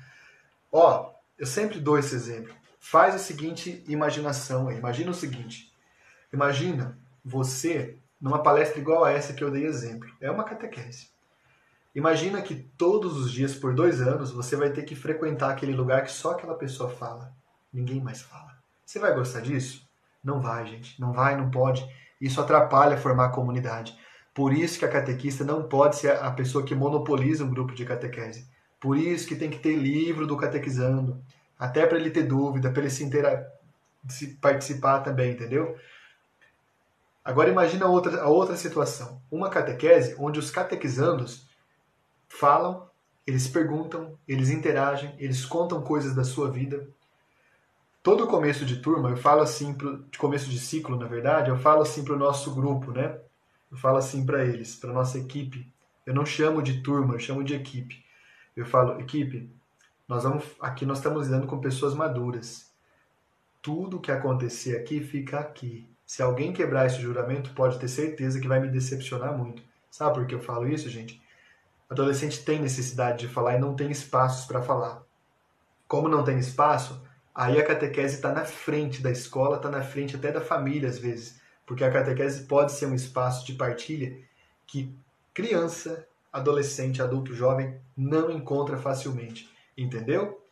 Ó, 0.71 1.11
eu 1.37 1.45
sempre 1.45 1.79
dou 1.79 1.97
esse 1.97 2.15
exemplo. 2.15 2.53
Faz 2.79 3.15
a 3.15 3.19
seguinte 3.19 3.83
imaginação. 3.87 4.71
Imagina 4.71 5.11
o 5.11 5.13
seguinte. 5.13 5.73
Imagina 6.33 6.97
você 7.23 7.97
numa 8.19 8.41
palestra 8.41 8.79
igual 8.79 9.05
a 9.05 9.11
essa 9.11 9.33
que 9.33 9.43
eu 9.43 9.51
dei 9.51 9.65
exemplo. 9.65 10.09
É 10.19 10.29
uma 10.31 10.43
catequese. 10.43 11.09
Imagina 11.97 12.43
que 12.43 12.53
todos 12.53 13.17
os 13.17 13.31
dias, 13.31 13.55
por 13.55 13.73
dois 13.73 13.99
anos, 14.03 14.31
você 14.31 14.55
vai 14.55 14.69
ter 14.69 14.83
que 14.83 14.93
frequentar 14.93 15.49
aquele 15.49 15.73
lugar 15.73 16.03
que 16.03 16.11
só 16.11 16.33
aquela 16.33 16.53
pessoa 16.53 16.91
fala. 16.91 17.33
Ninguém 17.73 17.99
mais 17.99 18.21
fala. 18.21 18.55
Você 18.85 18.99
vai 18.99 19.15
gostar 19.15 19.39
disso? 19.39 19.81
Não 20.23 20.39
vai, 20.39 20.67
gente. 20.67 21.01
Não 21.01 21.11
vai, 21.11 21.35
não 21.35 21.49
pode. 21.49 21.83
Isso 22.21 22.39
atrapalha 22.39 22.97
formar 22.97 23.25
a 23.25 23.31
comunidade. 23.31 23.97
Por 24.31 24.53
isso 24.53 24.77
que 24.77 24.85
a 24.85 24.91
catequista 24.91 25.43
não 25.43 25.63
pode 25.63 25.95
ser 25.95 26.11
a 26.11 26.29
pessoa 26.29 26.63
que 26.63 26.75
monopoliza 26.75 27.43
um 27.43 27.49
grupo 27.49 27.73
de 27.73 27.83
catequese. 27.83 28.47
Por 28.79 28.95
isso 28.95 29.27
que 29.27 29.35
tem 29.35 29.49
que 29.49 29.57
ter 29.57 29.75
livro 29.75 30.27
do 30.27 30.37
catequizando. 30.37 31.19
Até 31.57 31.87
para 31.87 31.97
ele 31.97 32.11
ter 32.11 32.27
dúvida, 32.27 32.69
para 32.69 32.81
ele 32.81 32.91
se, 32.91 33.03
inteira... 33.03 33.51
se 34.07 34.35
participar 34.35 34.99
também, 34.99 35.31
entendeu? 35.31 35.75
Agora 37.25 37.49
imagina 37.49 37.87
outra, 37.87 38.21
a 38.21 38.29
outra 38.29 38.55
situação. 38.55 39.19
Uma 39.31 39.49
catequese 39.49 40.15
onde 40.19 40.37
os 40.37 40.51
catequizandos 40.51 41.46
falam, 42.27 42.87
eles 43.25 43.47
perguntam, 43.47 44.17
eles 44.27 44.49
interagem, 44.49 45.13
eles 45.17 45.45
contam 45.45 45.81
coisas 45.81 46.15
da 46.15 46.23
sua 46.23 46.49
vida. 46.49 46.87
Todo 48.01 48.27
começo 48.27 48.65
de 48.65 48.77
turma, 48.77 49.09
eu 49.09 49.17
falo 49.17 49.41
assim, 49.41 49.73
pro, 49.73 50.03
de 50.05 50.17
começo 50.17 50.49
de 50.49 50.59
ciclo, 50.59 50.97
na 50.97 51.07
verdade, 51.07 51.49
eu 51.49 51.57
falo 51.57 51.81
assim 51.81 52.03
para 52.03 52.13
o 52.13 52.19
nosso 52.19 52.55
grupo, 52.55 52.91
né? 52.91 53.17
Eu 53.69 53.77
falo 53.77 53.97
assim 53.97 54.25
para 54.25 54.45
eles, 54.45 54.75
para 54.75 54.93
nossa 54.93 55.17
equipe. 55.17 55.67
Eu 56.05 56.13
não 56.13 56.25
chamo 56.25 56.61
de 56.61 56.81
turma, 56.81 57.15
eu 57.15 57.19
chamo 57.19 57.43
de 57.43 57.53
equipe. 57.53 58.01
Eu 58.55 58.65
falo, 58.65 58.99
equipe, 58.99 59.49
nós 60.07 60.23
vamos, 60.23 60.45
aqui 60.61 60.85
nós 60.85 60.99
estamos 60.99 61.27
lidando 61.27 61.47
com 61.47 61.59
pessoas 61.59 61.93
maduras. 61.93 62.71
Tudo 63.61 63.99
que 63.99 64.11
acontecer 64.11 64.77
aqui 64.77 65.01
fica 65.01 65.39
aqui. 65.39 65.85
Se 66.05 66.21
alguém 66.21 66.53
quebrar 66.53 66.85
esse 66.85 67.01
juramento, 67.01 67.49
pode 67.53 67.77
ter 67.77 67.89
certeza 67.89 68.39
que 68.39 68.47
vai 68.47 68.61
me 68.61 68.69
decepcionar 68.69 69.37
muito. 69.37 69.61
Sabe 69.91 70.15
por 70.15 70.25
que 70.25 70.33
eu 70.33 70.39
falo 70.39 70.65
isso, 70.65 70.89
gente? 70.89 71.21
Adolescente 71.89 72.43
tem 72.43 72.59
necessidade 72.59 73.19
de 73.19 73.27
falar 73.27 73.55
e 73.55 73.59
não 73.59 73.75
tem 73.75 73.89
espaços 73.89 74.45
para 74.45 74.61
falar. 74.61 75.03
Como 75.87 76.09
não 76.09 76.23
tem 76.23 76.37
espaço, 76.37 77.01
aí 77.33 77.59
a 77.59 77.65
catequese 77.65 78.15
está 78.15 78.31
na 78.31 78.45
frente 78.45 79.01
da 79.01 79.11
escola, 79.11 79.57
está 79.57 79.69
na 79.69 79.81
frente 79.81 80.15
até 80.15 80.31
da 80.31 80.41
família 80.41 80.89
às 80.89 80.97
vezes, 80.97 81.39
porque 81.65 81.83
a 81.83 81.91
catequese 81.91 82.45
pode 82.45 82.71
ser 82.73 82.87
um 82.87 82.95
espaço 82.95 83.45
de 83.45 83.53
partilha 83.53 84.17
que 84.65 84.93
criança, 85.33 86.07
adolescente, 86.31 87.01
adulto, 87.01 87.33
jovem 87.33 87.79
não 87.95 88.29
encontra 88.29 88.77
facilmente, 88.77 89.49
entendeu? 89.77 90.43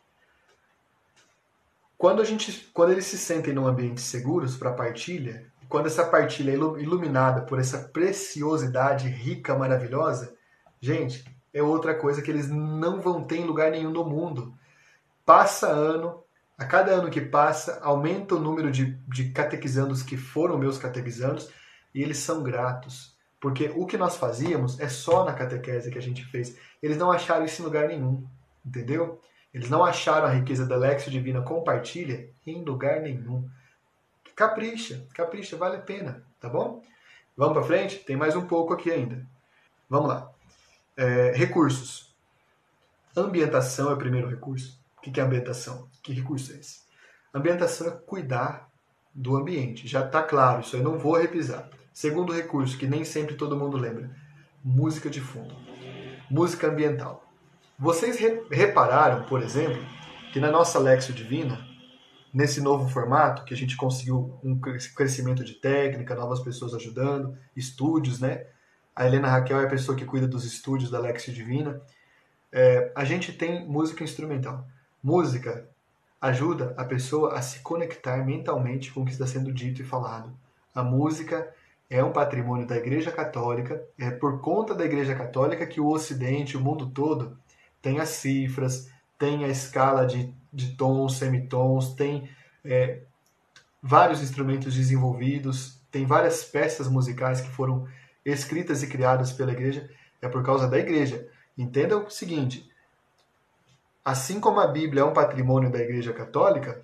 Quando 1.98 2.22
a 2.22 2.24
gente, 2.24 2.70
quando 2.72 2.92
eles 2.92 3.06
se 3.06 3.18
sentem 3.18 3.52
num 3.52 3.66
ambiente 3.66 4.00
seguros 4.00 4.56
para 4.56 4.72
partilha, 4.72 5.50
quando 5.68 5.86
essa 5.86 6.04
partilha 6.04 6.52
é 6.52 6.54
iluminada 6.54 7.42
por 7.42 7.58
essa 7.58 7.78
preciosidade 7.78 9.08
rica, 9.08 9.56
maravilhosa, 9.56 10.35
Gente, 10.86 11.24
é 11.52 11.60
outra 11.60 11.96
coisa 11.96 12.22
que 12.22 12.30
eles 12.30 12.48
não 12.48 13.00
vão 13.00 13.24
ter 13.24 13.38
em 13.38 13.44
lugar 13.44 13.72
nenhum 13.72 13.90
no 13.90 14.04
mundo. 14.04 14.56
Passa 15.24 15.66
ano, 15.66 16.22
a 16.56 16.64
cada 16.64 16.92
ano 16.92 17.10
que 17.10 17.20
passa, 17.20 17.80
aumenta 17.82 18.36
o 18.36 18.38
número 18.38 18.70
de, 18.70 18.92
de 19.08 19.30
catequizandos 19.30 20.04
que 20.04 20.16
foram 20.16 20.56
meus 20.56 20.78
catequizandos 20.78 21.50
e 21.92 22.00
eles 22.00 22.18
são 22.18 22.40
gratos. 22.40 23.16
Porque 23.40 23.72
o 23.74 23.84
que 23.84 23.98
nós 23.98 24.16
fazíamos 24.16 24.78
é 24.78 24.88
só 24.88 25.24
na 25.24 25.32
catequese 25.32 25.90
que 25.90 25.98
a 25.98 26.02
gente 26.02 26.24
fez. 26.26 26.56
Eles 26.80 26.96
não 26.96 27.10
acharam 27.10 27.44
isso 27.44 27.62
em 27.62 27.64
lugar 27.64 27.88
nenhum, 27.88 28.24
entendeu? 28.64 29.20
Eles 29.52 29.68
não 29.68 29.84
acharam 29.84 30.28
a 30.28 30.30
riqueza 30.30 30.64
da 30.64 30.76
Lexio 30.76 31.10
Divina 31.10 31.42
compartilha 31.42 32.30
em 32.46 32.62
lugar 32.62 33.00
nenhum. 33.00 33.44
Capricha, 34.36 35.04
capricha, 35.12 35.56
vale 35.56 35.78
a 35.78 35.80
pena, 35.80 36.22
tá 36.40 36.48
bom? 36.48 36.80
Vamos 37.36 37.54
para 37.54 37.66
frente? 37.66 37.96
Tem 38.04 38.14
mais 38.14 38.36
um 38.36 38.46
pouco 38.46 38.72
aqui 38.72 38.92
ainda. 38.92 39.26
Vamos 39.90 40.10
lá. 40.10 40.35
É, 40.96 41.32
recursos. 41.34 42.14
Ambientação 43.16 43.90
é 43.90 43.94
o 43.94 43.98
primeiro 43.98 44.28
recurso. 44.28 44.80
O 44.96 45.00
que 45.00 45.20
é 45.20 45.22
ambientação? 45.22 45.88
Que 46.02 46.12
recurso 46.12 46.52
é 46.52 46.56
esse? 46.56 46.80
Ambientação 47.34 47.88
é 47.88 47.90
cuidar 47.90 48.70
do 49.14 49.36
ambiente. 49.36 49.86
Já 49.86 50.04
está 50.04 50.22
claro, 50.22 50.60
isso 50.60 50.76
eu 50.76 50.82
não 50.82 50.98
vou 50.98 51.16
repisar. 51.16 51.68
Segundo 51.92 52.32
recurso, 52.32 52.76
que 52.76 52.86
nem 52.86 53.04
sempre 53.04 53.34
todo 53.34 53.56
mundo 53.56 53.76
lembra: 53.76 54.10
música 54.62 55.08
de 55.08 55.20
fundo. 55.20 55.54
Música 56.30 56.68
ambiental. 56.68 57.24
Vocês 57.78 58.18
re 58.18 58.42
repararam, 58.50 59.24
por 59.24 59.42
exemplo, 59.42 59.82
que 60.32 60.40
na 60.40 60.50
nossa 60.50 60.78
Lexio 60.78 61.14
Divina, 61.14 61.66
nesse 62.32 62.60
novo 62.60 62.88
formato, 62.88 63.44
que 63.44 63.54
a 63.54 63.56
gente 63.56 63.76
conseguiu 63.76 64.38
um 64.42 64.58
crescimento 64.94 65.44
de 65.44 65.54
técnica, 65.54 66.14
novas 66.14 66.40
pessoas 66.40 66.74
ajudando, 66.74 67.36
estúdios, 67.54 68.20
né? 68.20 68.46
A 68.96 69.06
Helena 69.06 69.28
Raquel 69.28 69.60
é 69.60 69.64
a 69.64 69.68
pessoa 69.68 69.96
que 69.96 70.06
cuida 70.06 70.26
dos 70.26 70.46
estúdios 70.46 70.90
da 70.90 70.98
Lexio 70.98 71.30
Divina. 71.30 71.82
É, 72.50 72.90
a 72.94 73.04
gente 73.04 73.30
tem 73.30 73.68
música 73.68 74.02
instrumental. 74.02 74.66
Música 75.02 75.68
ajuda 76.18 76.72
a 76.78 76.84
pessoa 76.84 77.34
a 77.34 77.42
se 77.42 77.58
conectar 77.58 78.24
mentalmente 78.24 78.90
com 78.90 79.02
o 79.02 79.04
que 79.04 79.12
está 79.12 79.26
sendo 79.26 79.52
dito 79.52 79.82
e 79.82 79.84
falado. 79.84 80.32
A 80.74 80.82
música 80.82 81.46
é 81.90 82.02
um 82.02 82.10
patrimônio 82.10 82.66
da 82.66 82.74
Igreja 82.74 83.12
Católica, 83.12 83.84
é 83.98 84.10
por 84.10 84.40
conta 84.40 84.74
da 84.74 84.86
Igreja 84.86 85.14
Católica 85.14 85.66
que 85.66 85.78
o 85.78 85.88
Ocidente, 85.88 86.56
o 86.56 86.60
mundo 86.60 86.86
todo, 86.86 87.36
tem 87.82 88.00
as 88.00 88.08
cifras, 88.08 88.90
tem 89.18 89.44
a 89.44 89.48
escala 89.48 90.06
de, 90.06 90.34
de 90.50 90.74
tons, 90.74 91.18
semitons, 91.18 91.92
tem 91.92 92.30
é, 92.64 93.00
vários 93.82 94.22
instrumentos 94.22 94.74
desenvolvidos, 94.74 95.78
tem 95.90 96.06
várias 96.06 96.44
peças 96.44 96.88
musicais 96.88 97.42
que 97.42 97.50
foram 97.50 97.86
escritas 98.32 98.82
e 98.82 98.86
criadas 98.86 99.32
pela 99.32 99.52
igreja, 99.52 99.88
é 100.20 100.28
por 100.28 100.42
causa 100.42 100.68
da 100.68 100.78
igreja. 100.78 101.28
Entenda 101.56 101.96
o 101.96 102.10
seguinte: 102.10 102.68
assim 104.04 104.40
como 104.40 104.60
a 104.60 104.66
Bíblia 104.66 105.02
é 105.02 105.04
um 105.04 105.12
patrimônio 105.12 105.70
da 105.70 105.78
Igreja 105.78 106.12
Católica, 106.12 106.82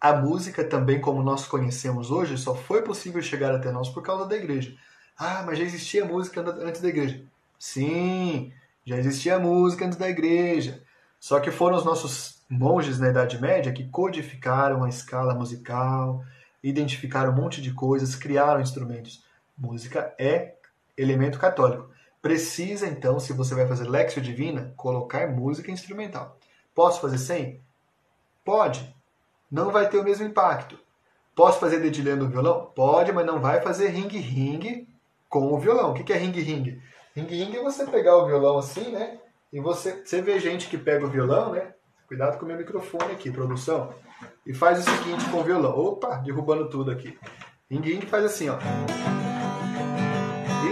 a 0.00 0.14
música 0.14 0.64
também, 0.64 1.00
como 1.00 1.22
nós 1.22 1.46
conhecemos 1.46 2.10
hoje, 2.10 2.36
só 2.36 2.54
foi 2.54 2.82
possível 2.82 3.22
chegar 3.22 3.54
até 3.54 3.70
nós 3.70 3.88
por 3.88 4.02
causa 4.02 4.26
da 4.26 4.36
igreja. 4.36 4.74
Ah, 5.16 5.44
mas 5.46 5.58
já 5.58 5.64
existia 5.64 6.04
música 6.04 6.40
antes 6.40 6.80
da 6.80 6.88
igreja. 6.88 7.22
Sim, 7.56 8.52
já 8.84 8.96
existia 8.96 9.38
música 9.38 9.86
antes 9.86 9.96
da 9.96 10.08
igreja. 10.08 10.82
Só 11.20 11.38
que 11.38 11.52
foram 11.52 11.76
os 11.76 11.84
nossos 11.84 12.42
monges 12.50 12.98
na 12.98 13.10
Idade 13.10 13.40
Média 13.40 13.72
que 13.72 13.88
codificaram 13.88 14.82
a 14.82 14.88
escala 14.88 15.36
musical, 15.36 16.24
identificaram 16.60 17.32
um 17.32 17.36
monte 17.36 17.62
de 17.62 17.72
coisas, 17.72 18.16
criaram 18.16 18.60
instrumentos. 18.60 19.24
Música 19.56 20.14
é 20.18 20.54
elemento 20.96 21.38
católico. 21.38 21.90
Precisa, 22.20 22.86
então, 22.86 23.18
se 23.18 23.32
você 23.32 23.54
vai 23.54 23.66
fazer 23.66 23.88
Lexio 23.88 24.22
Divina, 24.22 24.72
colocar 24.76 25.26
música 25.28 25.70
instrumental. 25.70 26.38
Posso 26.74 27.00
fazer 27.00 27.18
sem? 27.18 27.60
Pode. 28.44 28.94
Não 29.50 29.70
vai 29.70 29.88
ter 29.88 29.98
o 29.98 30.04
mesmo 30.04 30.26
impacto. 30.26 30.78
Posso 31.34 31.58
fazer 31.58 31.80
dedilhando 31.80 32.24
o 32.24 32.28
violão? 32.28 32.70
Pode, 32.74 33.12
mas 33.12 33.26
não 33.26 33.40
vai 33.40 33.60
fazer 33.60 33.88
ring-ring 33.88 34.86
com 35.28 35.52
o 35.52 35.58
violão. 35.58 35.90
O 35.90 35.94
que 35.94 36.12
é 36.12 36.16
ring-ring? 36.16 36.80
Ring-ring 37.14 37.56
é 37.56 37.62
você 37.62 37.86
pegar 37.86 38.16
o 38.16 38.26
violão 38.26 38.58
assim, 38.58 38.90
né? 38.92 39.18
E 39.52 39.60
você, 39.60 40.02
você 40.04 40.22
vê 40.22 40.38
gente 40.38 40.68
que 40.68 40.78
pega 40.78 41.04
o 41.04 41.10
violão, 41.10 41.52
né? 41.52 41.74
Cuidado 42.06 42.38
com 42.38 42.44
o 42.44 42.48
meu 42.48 42.56
microfone 42.56 43.12
aqui, 43.12 43.30
produção. 43.30 43.94
E 44.46 44.54
faz 44.54 44.78
o 44.78 44.82
seguinte 44.82 45.28
com 45.30 45.38
o 45.38 45.44
violão. 45.44 45.76
Opa, 45.76 46.16
derrubando 46.16 46.68
tudo 46.68 46.90
aqui. 46.90 47.18
Ring-ring 47.70 48.02
faz 48.02 48.24
assim, 48.24 48.48
ó. 48.48 48.58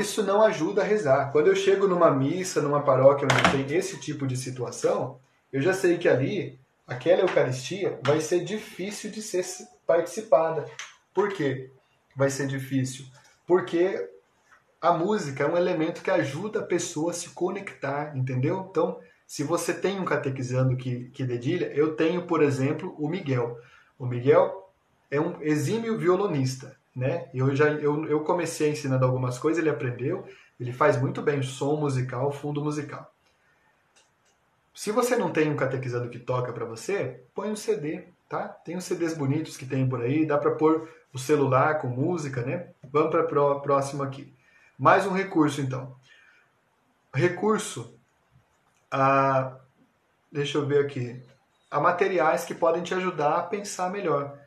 Isso 0.00 0.22
não 0.22 0.42
ajuda 0.42 0.80
a 0.80 0.84
rezar. 0.84 1.30
Quando 1.30 1.48
eu 1.48 1.54
chego 1.54 1.86
numa 1.86 2.10
missa, 2.10 2.62
numa 2.62 2.82
paróquia 2.82 3.28
onde 3.30 3.66
tem 3.66 3.76
esse 3.76 4.00
tipo 4.00 4.26
de 4.26 4.34
situação, 4.34 5.20
eu 5.52 5.60
já 5.60 5.74
sei 5.74 5.98
que 5.98 6.08
ali, 6.08 6.58
aquela 6.86 7.20
Eucaristia 7.20 8.00
vai 8.02 8.18
ser 8.20 8.42
difícil 8.42 9.10
de 9.10 9.20
ser 9.20 9.44
participada. 9.86 10.64
Por 11.12 11.28
quê? 11.34 11.70
Vai 12.16 12.30
ser 12.30 12.46
difícil? 12.46 13.04
Porque 13.46 14.08
a 14.80 14.92
música 14.92 15.44
é 15.44 15.46
um 15.46 15.56
elemento 15.56 16.02
que 16.02 16.10
ajuda 16.10 16.60
a 16.60 16.66
pessoa 16.66 17.10
a 17.10 17.14
se 17.14 17.28
conectar, 17.30 18.16
entendeu? 18.16 18.66
Então, 18.70 18.98
se 19.26 19.44
você 19.44 19.74
tem 19.74 20.00
um 20.00 20.04
catequizando 20.06 20.76
que, 20.78 21.10
que 21.10 21.24
dedilha, 21.24 21.70
eu 21.74 21.94
tenho, 21.94 22.26
por 22.26 22.42
exemplo, 22.42 22.96
o 22.98 23.06
Miguel. 23.06 23.58
O 23.98 24.06
Miguel 24.06 24.72
é 25.10 25.20
um 25.20 25.42
exímio 25.42 25.98
violonista, 25.98 26.80
né? 26.94 27.29
Eu 27.33 27.55
já 27.55 27.66
eu, 27.68 28.05
eu 28.07 28.20
comecei 28.20 28.70
ensinando 28.70 29.05
algumas 29.05 29.38
coisas, 29.38 29.61
ele 29.61 29.70
aprendeu, 29.70 30.26
ele 30.59 30.72
faz 30.72 31.00
muito 31.00 31.22
bem 31.22 31.42
som 31.42 31.76
musical, 31.76 32.31
fundo 32.33 32.62
musical. 32.62 33.12
Se 34.74 34.90
você 34.90 35.16
não 35.16 35.31
tem 35.31 35.50
um 35.50 35.57
catequizando 35.57 36.09
que 36.09 36.18
toca 36.18 36.53
para 36.53 36.64
você, 36.64 37.22
põe 37.35 37.50
um 37.50 37.57
CD, 37.57 38.05
tá? 38.29 38.48
Tem 38.48 38.76
uns 38.76 38.85
CDs 38.85 39.14
bonitos 39.14 39.57
que 39.57 39.66
tem 39.66 39.88
por 39.88 40.00
aí, 40.00 40.24
dá 40.24 40.38
para 40.38 40.53
pôr 40.53 40.88
o 41.12 41.18
celular 41.18 41.81
com 41.81 41.88
música, 41.88 42.42
né? 42.42 42.68
Vamos 42.90 43.11
para 43.11 43.22
a 43.22 43.61
próxima 43.61 44.05
aqui. 44.05 44.33
Mais 44.79 45.07
um 45.07 45.12
recurso, 45.12 45.61
então. 45.61 45.94
Recurso 47.12 47.94
a. 48.90 49.57
Deixa 50.33 50.59
eu 50.59 50.66
ver 50.66 50.85
aqui. 50.85 51.22
A 51.70 51.81
materiais 51.81 52.44
que 52.44 52.55
podem 52.55 52.83
te 52.83 52.94
ajudar 52.94 53.37
a 53.37 53.42
pensar 53.42 53.90
melhor. 53.90 54.38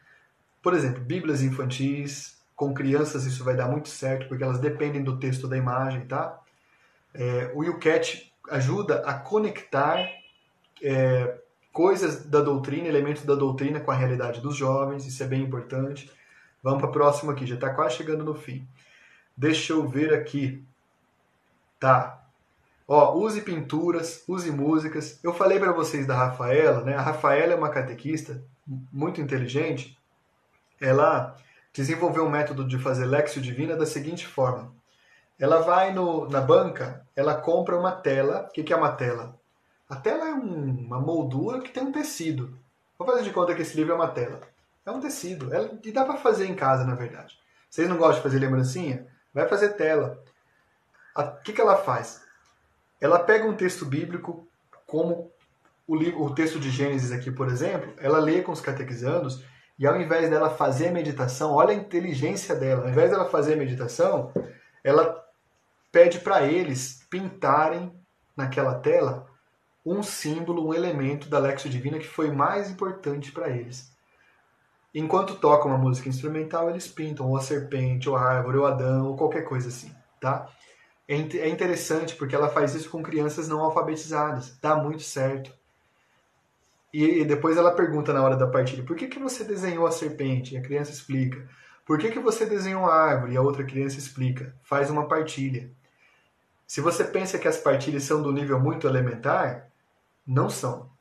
Por 0.62 0.74
exemplo, 0.74 1.04
bíblias 1.04 1.42
infantis. 1.42 2.33
Com 2.56 2.74
crianças 2.74 3.26
isso 3.26 3.44
vai 3.44 3.56
dar 3.56 3.68
muito 3.68 3.90
certo, 3.90 4.28
porque 4.28 4.44
elas 4.44 4.60
dependem 4.60 5.04
do 5.04 5.18
texto 5.18 5.48
da 5.48 5.58
imagem, 5.58 6.06
tá? 6.06 6.40
É, 7.14 7.52
o 7.54 7.64
YouCat 7.64 8.32
ajuda 8.50 9.02
a 9.06 9.14
conectar 9.14 10.08
é, 10.82 11.38
coisas 11.72 12.26
da 12.26 12.42
doutrina, 12.42 12.88
elementos 12.88 13.24
da 13.24 13.36
doutrina 13.36 13.80
com 13.80 13.92
a 13.92 13.96
realidade 13.96 14.42
dos 14.42 14.56
jovens, 14.56 15.06
isso 15.06 15.24
é 15.24 15.28
bem 15.28 15.42
importante. 15.42 16.12
Vamos 16.62 16.80
para 16.80 16.90
a 16.90 16.94
próxima 16.94 17.34
aqui, 17.34 17.46
já 17.46 17.56
está 17.56 17.74
quase 17.74 17.96
chegando 17.96 18.24
no 18.24 18.36
fim. 18.36 18.68
Deixa 19.36 19.74
eu 19.74 19.88
ver 19.88 20.14
aqui. 20.14 20.64
Tá. 21.80 22.24
Ó, 22.88 23.16
use 23.16 23.42
pinturas, 23.42 24.24
use 24.28 24.52
músicas. 24.52 25.20
Eu 25.24 25.34
falei 25.34 25.60
para 25.60 25.72
vocês 25.72 26.06
da 26.06 26.16
Rafaela, 26.16 26.84
né? 26.84 26.96
A 26.96 27.02
Rafaela 27.02 27.54
é 27.54 27.56
uma 27.56 27.70
catequista 27.70 28.42
muito 28.66 29.20
inteligente. 29.20 29.98
Ela 30.80 31.36
desenvolveu 31.74 32.24
um 32.24 32.30
método 32.30 32.66
de 32.66 32.78
fazer 32.78 33.06
Lexio 33.06 33.42
Divina 33.42 33.76
da 33.76 33.86
seguinte 33.86 34.28
forma. 34.28 34.74
Ela 35.40 35.60
vai 35.60 35.92
no, 35.92 36.30
na 36.30 36.40
banca, 36.40 37.06
ela 37.16 37.36
compra 37.36 37.78
uma 37.78 37.92
tela. 37.92 38.48
O 38.48 38.54
que, 38.54 38.64
que 38.64 38.72
é 38.72 38.76
uma 38.76 38.92
tela? 38.92 39.38
A 39.90 39.96
tela 39.96 40.30
é 40.30 40.34
um, 40.34 40.86
uma 40.86 41.00
moldura 41.00 41.60
que 41.60 41.72
tem 41.72 41.84
um 41.84 41.92
tecido. 41.92 42.58
Vou 42.98 43.08
fazer 43.08 43.24
de 43.24 43.32
conta 43.32 43.56
que 43.56 43.64
esse 43.64 43.76
livro 43.76 43.92
é 43.92 43.96
uma 43.96 44.08
tela. 44.08 44.40
É 44.86 44.92
um 44.92 45.00
tecido. 45.00 45.50
E 45.84 45.92
dá 45.92 46.06
para 46.06 46.18
fazer 46.18 46.46
em 46.46 46.56
casa, 46.56 46.86
na 46.86 46.96
verdade. 46.96 47.38
Vocês 47.70 47.90
não 47.90 47.98
gostam 47.98 48.18
de 48.18 48.24
fazer 48.24 48.40
lembrancinha? 48.40 49.08
vai 49.34 49.48
fazer 49.48 49.70
tela. 49.70 50.22
O 51.18 51.42
que, 51.44 51.54
que 51.54 51.62
ela 51.62 51.78
faz? 51.78 52.22
Ela 53.02 53.20
pega 53.20 53.48
um 53.48 53.56
texto 53.56 53.86
bíblico, 53.86 54.48
como 54.86 55.32
o, 55.88 55.96
livro, 55.96 56.22
o 56.22 56.36
texto 56.36 56.60
de 56.60 56.70
Gênesis 56.70 57.12
aqui, 57.12 57.32
por 57.32 57.48
exemplo, 57.48 57.94
ela 57.98 58.20
lê 58.20 58.42
com 58.42 58.52
os 58.52 58.62
catequizandos 58.62 59.44
e 59.84 59.86
ao 59.86 60.00
invés 60.00 60.30
dela 60.30 60.50
fazer 60.50 60.92
meditação, 60.92 61.52
olha 61.52 61.72
a 61.72 61.76
inteligência 61.76 62.56
dela, 62.56 62.84
ao 62.84 62.90
invés 62.90 63.12
dela 63.12 63.26
fazer 63.26 63.58
meditação, 63.58 64.32
ela 64.82 65.22
pede 65.92 66.20
para 66.20 66.44
eles 66.44 67.06
pintarem 67.10 67.94
naquela 68.34 68.76
tela 68.76 69.28
um 69.86 70.02
símbolo, 70.02 70.66
um 70.66 70.74
elemento 70.74 71.28
da 71.28 71.38
Lexo 71.38 71.68
Divina 71.68 72.00
que 72.00 72.08
foi 72.08 72.32
mais 72.32 72.72
importante 72.72 73.34
para 73.34 73.50
eles. 73.50 73.92
Enquanto 74.96 75.36
tocam 75.36 75.70
uma 75.70 75.78
música 75.78 76.08
instrumental, 76.08 76.70
eles 76.70 76.88
pintam 76.88 77.28
ou 77.28 77.36
a 77.36 77.42
serpente, 77.42 78.08
ou 78.08 78.16
a 78.16 78.22
árvore, 78.22 78.60
ou 78.60 78.66
Adão, 78.66 79.08
ou 79.08 79.18
qualquer 79.18 79.42
coisa 79.42 79.68
assim, 79.68 79.94
tá? 80.22 80.48
É, 81.06 81.16
é 81.16 81.50
interessante 81.50 82.16
porque 82.16 82.34
ela 82.34 82.48
faz 82.48 82.74
isso 82.74 82.90
com 82.90 83.04
crianças 83.04 83.50
não 83.50 83.60
alfabetizadas. 83.60 84.58
Dá 84.62 84.78
muito 84.78 85.04
certo. 85.04 85.54
E, 86.94 87.26
depois 87.26 87.58
ela 87.58 87.72
pergunta 87.72 88.14
na 88.14 88.22
hora 88.22 88.36
da 88.36 88.46
partilha, 88.46 88.84
por 88.84 88.96
que, 88.96 89.08
que 89.08 89.18
você 89.18 89.44
desenhou 89.44 89.88
a 89.88 89.92
serpente? 89.92 90.54
E 90.54 90.58
a 90.58 90.62
criança 90.62 90.92
explica. 90.92 91.50
Por 91.86 91.98
que, 91.98 92.12
que 92.12 92.20
você 92.20 92.46
desenhou 92.46 92.86
a 92.86 92.94
árvore? 92.94 93.34
E 93.34 93.38
a 93.38 93.42
outra 93.42 93.64
criança 93.64 93.98
explica. 93.98 94.56
Faz 94.62 94.90
uma 94.90 95.08
partilha. 95.08 95.72
Se 96.68 96.82
você 96.82 97.04
pensa 97.04 97.40
que 97.40 97.48
as 97.48 97.58
partilhas 97.58 98.04
são 98.04 98.22
do 98.22 98.32
nível 98.32 98.60
muito 98.60 98.88
elementar, 98.88 99.70
não 100.26 100.50
são 100.50 100.94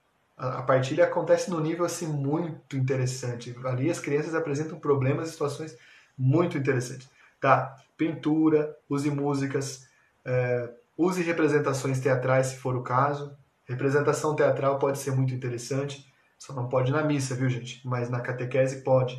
a 0.42 0.62
partilha 0.62 1.04
acontece 1.04 1.50
num 1.50 1.60
nível 1.60 1.84
assim 1.84 2.06
muito 2.06 2.76
interessante. 2.76 3.54
Ali 3.64 3.88
as 3.88 4.00
crianças 4.00 4.34
apresentam 4.34 4.78
problemas 4.78 5.28
e 5.28 5.32
situações 5.32 5.76
muito 6.18 6.58
interessantes. 6.58 7.08
Tá, 7.40 7.76
pintura, 7.96 8.76
use 8.88 9.08
músicas, 9.10 9.86
é, 10.24 10.68
use 10.96 11.22
representações 11.22 12.00
teatrais 12.00 12.48
se 12.48 12.56
for 12.56 12.74
o 12.74 12.82
caso. 12.82 13.36
Representação 13.72 14.36
teatral 14.36 14.78
pode 14.78 14.98
ser 14.98 15.12
muito 15.12 15.32
interessante, 15.32 16.06
só 16.38 16.52
não 16.52 16.68
pode 16.68 16.92
na 16.92 17.02
missa, 17.02 17.34
viu 17.34 17.48
gente? 17.48 17.80
Mas 17.86 18.10
na 18.10 18.20
catequese 18.20 18.82
pode. 18.82 19.16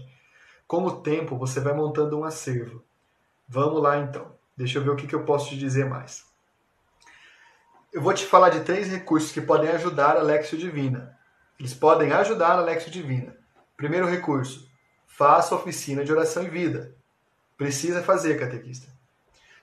Com 0.67 0.85
o 0.85 1.01
tempo 1.01 1.37
você 1.37 1.59
vai 1.59 1.73
montando 1.73 2.19
um 2.19 2.23
acervo. 2.23 2.83
Vamos 3.47 3.81
lá 3.81 3.97
então. 3.97 4.31
Deixa 4.55 4.77
eu 4.77 4.83
ver 4.83 4.91
o 4.91 4.95
que, 4.95 5.07
que 5.07 5.15
eu 5.15 5.25
posso 5.25 5.49
te 5.49 5.57
dizer 5.57 5.85
mais. 5.89 6.23
Eu 7.91 8.01
vou 8.01 8.13
te 8.13 8.25
falar 8.25 8.49
de 8.49 8.59
três 8.59 8.87
recursos 8.87 9.31
que 9.31 9.41
podem 9.41 9.69
ajudar 9.71 10.17
a 10.17 10.21
Lexio 10.21 10.57
Divina. 10.57 11.17
Eles 11.59 11.73
podem 11.73 12.11
ajudar 12.11 12.51
a 12.51 12.61
Lexio 12.61 12.91
Divina. 12.91 13.35
Primeiro 13.75 14.07
recurso, 14.07 14.69
faça 15.07 15.55
oficina 15.55 16.03
de 16.03 16.11
oração 16.11 16.43
e 16.43 16.49
vida. 16.49 16.95
Precisa 17.57 18.03
fazer, 18.03 18.39
catequista. 18.39 18.87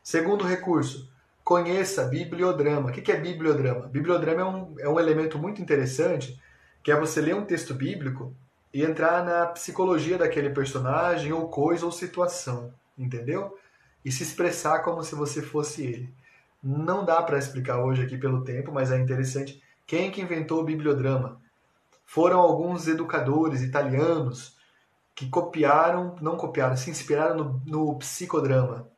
Segundo 0.03 0.45
recurso, 0.45 1.09
conheça 1.51 2.05
bibliodrama. 2.05 2.91
O 2.91 2.93
que 2.93 3.11
é 3.11 3.17
bibliodrama? 3.17 3.89
Bibliodrama 3.89 4.41
é 4.41 4.45
um, 4.45 4.75
é 4.79 4.89
um 4.89 5.01
elemento 5.01 5.37
muito 5.37 5.61
interessante, 5.61 6.41
que 6.81 6.93
é 6.93 6.97
você 6.97 7.21
ler 7.21 7.35
um 7.35 7.45
texto 7.45 7.75
bíblico 7.75 8.33
e 8.73 8.85
entrar 8.85 9.25
na 9.25 9.47
psicologia 9.47 10.17
daquele 10.17 10.51
personagem, 10.51 11.33
ou 11.33 11.49
coisa, 11.49 11.85
ou 11.85 11.91
situação. 11.91 12.73
Entendeu? 12.97 13.59
E 14.05 14.13
se 14.13 14.23
expressar 14.23 14.85
como 14.85 15.03
se 15.03 15.17
você 15.17 15.43
fosse 15.43 15.83
ele. 15.83 16.15
Não 16.63 17.05
dá 17.05 17.21
para 17.21 17.37
explicar 17.37 17.83
hoje 17.83 18.05
aqui 18.05 18.17
pelo 18.17 18.45
tempo, 18.45 18.71
mas 18.71 18.93
é 18.93 18.99
interessante. 19.01 19.61
Quem 19.89 20.13
que 20.13 20.21
inventou 20.21 20.61
o 20.61 20.65
bibliodrama? 20.65 21.41
Foram 22.07 22.39
alguns 22.39 22.87
educadores 22.87 23.61
italianos 23.61 24.57
que 25.17 25.29
copiaram, 25.29 26.15
não 26.21 26.37
copiaram, 26.37 26.77
se 26.77 26.91
inspiraram 26.91 27.37
no, 27.37 27.63
no 27.67 27.99
psicodrama. 27.99 28.89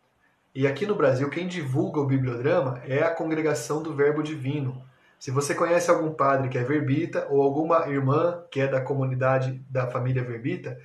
E 0.54 0.66
aqui 0.66 0.84
no 0.84 0.94
Brasil, 0.94 1.30
quem 1.30 1.48
divulga 1.48 1.98
o 1.98 2.06
bibliodrama 2.06 2.82
é 2.86 3.02
a 3.02 3.10
Congregação 3.10 3.82
do 3.82 3.94
Verbo 3.94 4.22
Divino. 4.22 4.84
Se 5.18 5.30
você 5.30 5.54
conhece 5.54 5.90
algum 5.90 6.12
padre 6.12 6.50
que 6.50 6.58
é 6.58 6.62
verbita 6.62 7.26
ou 7.30 7.40
alguma 7.40 7.88
irmã 7.88 8.44
que 8.50 8.60
é 8.60 8.68
da 8.68 8.78
comunidade 8.78 9.64
da 9.70 9.86
família 9.86 10.22
verbita, 10.22 10.78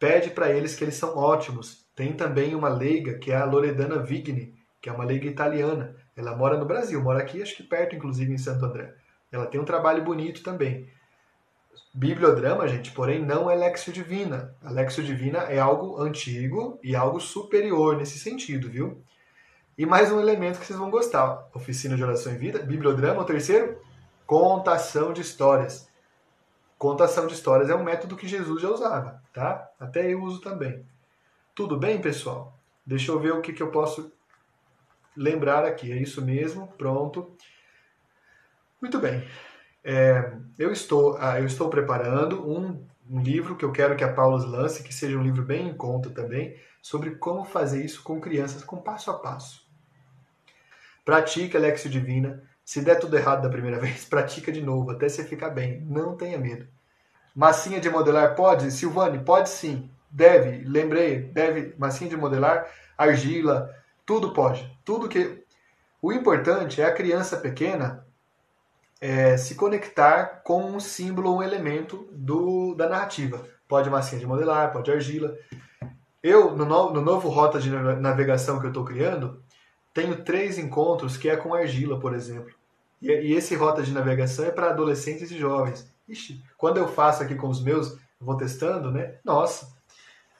pede 0.00 0.30
para 0.30 0.50
eles 0.50 0.74
que 0.74 0.82
eles 0.82 0.96
são 0.96 1.16
ótimos. 1.16 1.86
Tem 1.94 2.12
também 2.12 2.56
uma 2.56 2.68
leiga 2.68 3.16
que 3.16 3.30
é 3.30 3.36
a 3.36 3.44
Loredana 3.44 4.02
Vigni, 4.02 4.52
que 4.82 4.88
é 4.88 4.92
uma 4.92 5.04
leiga 5.04 5.28
italiana. 5.28 5.94
Ela 6.16 6.34
mora 6.34 6.58
no 6.58 6.66
Brasil, 6.66 7.00
mora 7.00 7.20
aqui, 7.20 7.40
acho 7.40 7.56
que 7.56 7.62
perto, 7.62 7.94
inclusive, 7.94 8.32
em 8.32 8.38
Santo 8.38 8.64
André. 8.64 8.96
Ela 9.30 9.46
tem 9.46 9.60
um 9.60 9.64
trabalho 9.64 10.02
bonito 10.02 10.42
também. 10.42 10.88
Bibliodrama, 11.92 12.66
gente, 12.66 12.90
porém, 12.90 13.24
não 13.24 13.50
é 13.50 13.54
Lexio 13.54 13.92
Divina. 13.92 14.54
A 14.62 14.70
Lexio 14.70 15.04
Divina 15.04 15.38
é 15.40 15.58
algo 15.58 16.00
antigo 16.00 16.78
e 16.82 16.96
algo 16.96 17.20
superior 17.20 17.96
nesse 17.96 18.18
sentido, 18.18 18.68
viu? 18.68 19.02
E 19.76 19.84
mais 19.86 20.10
um 20.10 20.20
elemento 20.20 20.58
que 20.58 20.66
vocês 20.66 20.78
vão 20.78 20.90
gostar: 20.90 21.48
oficina 21.54 21.96
de 21.96 22.02
oração 22.02 22.32
em 22.32 22.36
vida, 22.36 22.58
bibliodrama. 22.60 23.22
O 23.22 23.24
terceiro, 23.24 23.80
contação 24.26 25.12
de 25.12 25.20
histórias. 25.20 25.88
Contação 26.78 27.26
de 27.26 27.34
histórias 27.34 27.70
é 27.70 27.74
um 27.74 27.84
método 27.84 28.16
que 28.16 28.28
Jesus 28.28 28.60
já 28.60 28.68
usava, 28.68 29.22
tá? 29.32 29.70
Até 29.78 30.12
eu 30.12 30.22
uso 30.22 30.40
também. 30.40 30.84
Tudo 31.54 31.78
bem, 31.78 32.00
pessoal? 32.00 32.58
Deixa 32.84 33.12
eu 33.12 33.18
ver 33.18 33.32
o 33.32 33.40
que, 33.40 33.52
que 33.52 33.62
eu 33.62 33.70
posso 33.70 34.12
lembrar 35.16 35.64
aqui. 35.64 35.92
É 35.92 35.96
isso 35.96 36.20
mesmo, 36.20 36.68
pronto. 36.76 37.36
Muito 38.80 38.98
bem. 38.98 39.26
É, 39.84 40.32
eu, 40.58 40.72
estou, 40.72 41.18
ah, 41.20 41.38
eu 41.38 41.44
estou 41.44 41.68
preparando 41.68 42.48
um, 42.48 42.82
um, 43.10 43.20
livro 43.22 43.54
que 43.54 43.64
eu 43.66 43.70
quero 43.70 43.94
que 43.94 44.02
a 44.02 44.10
Paulus 44.10 44.46
lance, 44.46 44.82
que 44.82 44.94
seja 44.94 45.18
um 45.18 45.22
livro 45.22 45.42
bem 45.42 45.68
em 45.68 45.74
conta 45.74 46.08
também, 46.08 46.56
sobre 46.80 47.16
como 47.16 47.44
fazer 47.44 47.84
isso 47.84 48.02
com 48.02 48.18
crianças, 48.18 48.64
com 48.64 48.78
passo 48.78 49.10
a 49.10 49.18
passo. 49.18 49.62
Pratique 51.04 51.58
Lexio 51.58 51.90
Divina. 51.90 52.42
Se 52.64 52.80
der 52.80 52.98
tudo 52.98 53.14
errado 53.14 53.42
da 53.42 53.50
primeira 53.50 53.78
vez, 53.80 54.06
pratica 54.06 54.50
de 54.50 54.62
novo, 54.62 54.90
até 54.90 55.06
você 55.06 55.22
ficar 55.22 55.50
bem. 55.50 55.82
Não 55.82 56.16
tenha 56.16 56.38
medo. 56.38 56.66
Massinha 57.34 57.78
de 57.78 57.90
modelar 57.90 58.34
pode? 58.34 58.70
Silvane, 58.70 59.18
pode 59.18 59.50
sim. 59.50 59.90
Deve, 60.10 60.64
lembrei, 60.64 61.18
deve, 61.20 61.74
massinha 61.76 62.08
de 62.08 62.16
modelar, 62.16 62.70
argila, 62.96 63.68
tudo 64.06 64.32
pode. 64.32 64.70
Tudo 64.84 65.08
que. 65.08 65.44
O 66.00 66.12
importante 66.12 66.80
é 66.80 66.84
a 66.84 66.92
criança 66.92 67.36
pequena 67.36 68.06
é, 69.04 69.36
se 69.36 69.54
conectar 69.54 70.40
com 70.42 70.64
um 70.64 70.80
símbolo, 70.80 71.36
um 71.36 71.42
elemento 71.42 72.08
do, 72.10 72.74
da 72.74 72.88
narrativa. 72.88 73.46
Pode 73.68 73.90
massinha 73.90 74.18
de 74.18 74.26
modelar, 74.26 74.72
pode 74.72 74.90
argila. 74.90 75.36
Eu, 76.22 76.56
no, 76.56 76.64
no, 76.64 76.90
no 76.90 77.02
novo 77.02 77.28
rota 77.28 77.60
de 77.60 77.68
navegação 77.68 78.58
que 78.58 78.64
eu 78.64 78.70
estou 78.70 78.82
criando, 78.82 79.42
tenho 79.92 80.24
três 80.24 80.56
encontros 80.56 81.18
que 81.18 81.28
é 81.28 81.36
com 81.36 81.52
argila, 81.52 82.00
por 82.00 82.14
exemplo. 82.14 82.54
E, 83.02 83.10
e 83.10 83.34
esse 83.34 83.54
rota 83.54 83.82
de 83.82 83.92
navegação 83.92 84.46
é 84.46 84.50
para 84.50 84.70
adolescentes 84.70 85.30
e 85.30 85.36
jovens. 85.36 85.86
Ixi, 86.08 86.42
quando 86.56 86.78
eu 86.78 86.88
faço 86.88 87.22
aqui 87.22 87.34
com 87.34 87.48
os 87.48 87.62
meus, 87.62 87.98
vou 88.18 88.38
testando, 88.38 88.90
né? 88.90 89.16
Nossa, 89.22 89.70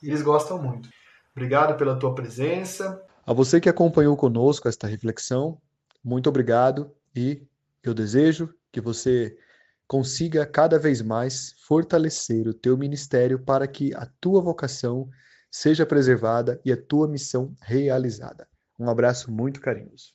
eles 0.02 0.22
gostam 0.22 0.56
muito. 0.56 0.88
Obrigado 1.36 1.76
pela 1.76 1.96
tua 1.96 2.14
presença. 2.14 2.98
A 3.26 3.34
você 3.34 3.60
que 3.60 3.68
acompanhou 3.68 4.16
conosco 4.16 4.68
esta 4.68 4.86
reflexão, 4.86 5.58
muito 6.02 6.30
obrigado 6.30 6.90
e 7.14 7.42
eu 7.84 7.92
desejo 7.92 8.52
que 8.72 8.80
você 8.80 9.36
consiga 9.86 10.46
cada 10.46 10.78
vez 10.78 11.02
mais 11.02 11.54
fortalecer 11.66 12.48
o 12.48 12.54
teu 12.54 12.76
ministério 12.76 13.38
para 13.38 13.68
que 13.68 13.94
a 13.94 14.06
tua 14.20 14.40
vocação 14.40 15.08
seja 15.50 15.84
preservada 15.84 16.60
e 16.64 16.72
a 16.72 16.76
tua 16.76 17.06
missão 17.06 17.54
realizada. 17.60 18.48
Um 18.78 18.88
abraço 18.88 19.30
muito 19.30 19.60
carinhoso. 19.60 20.14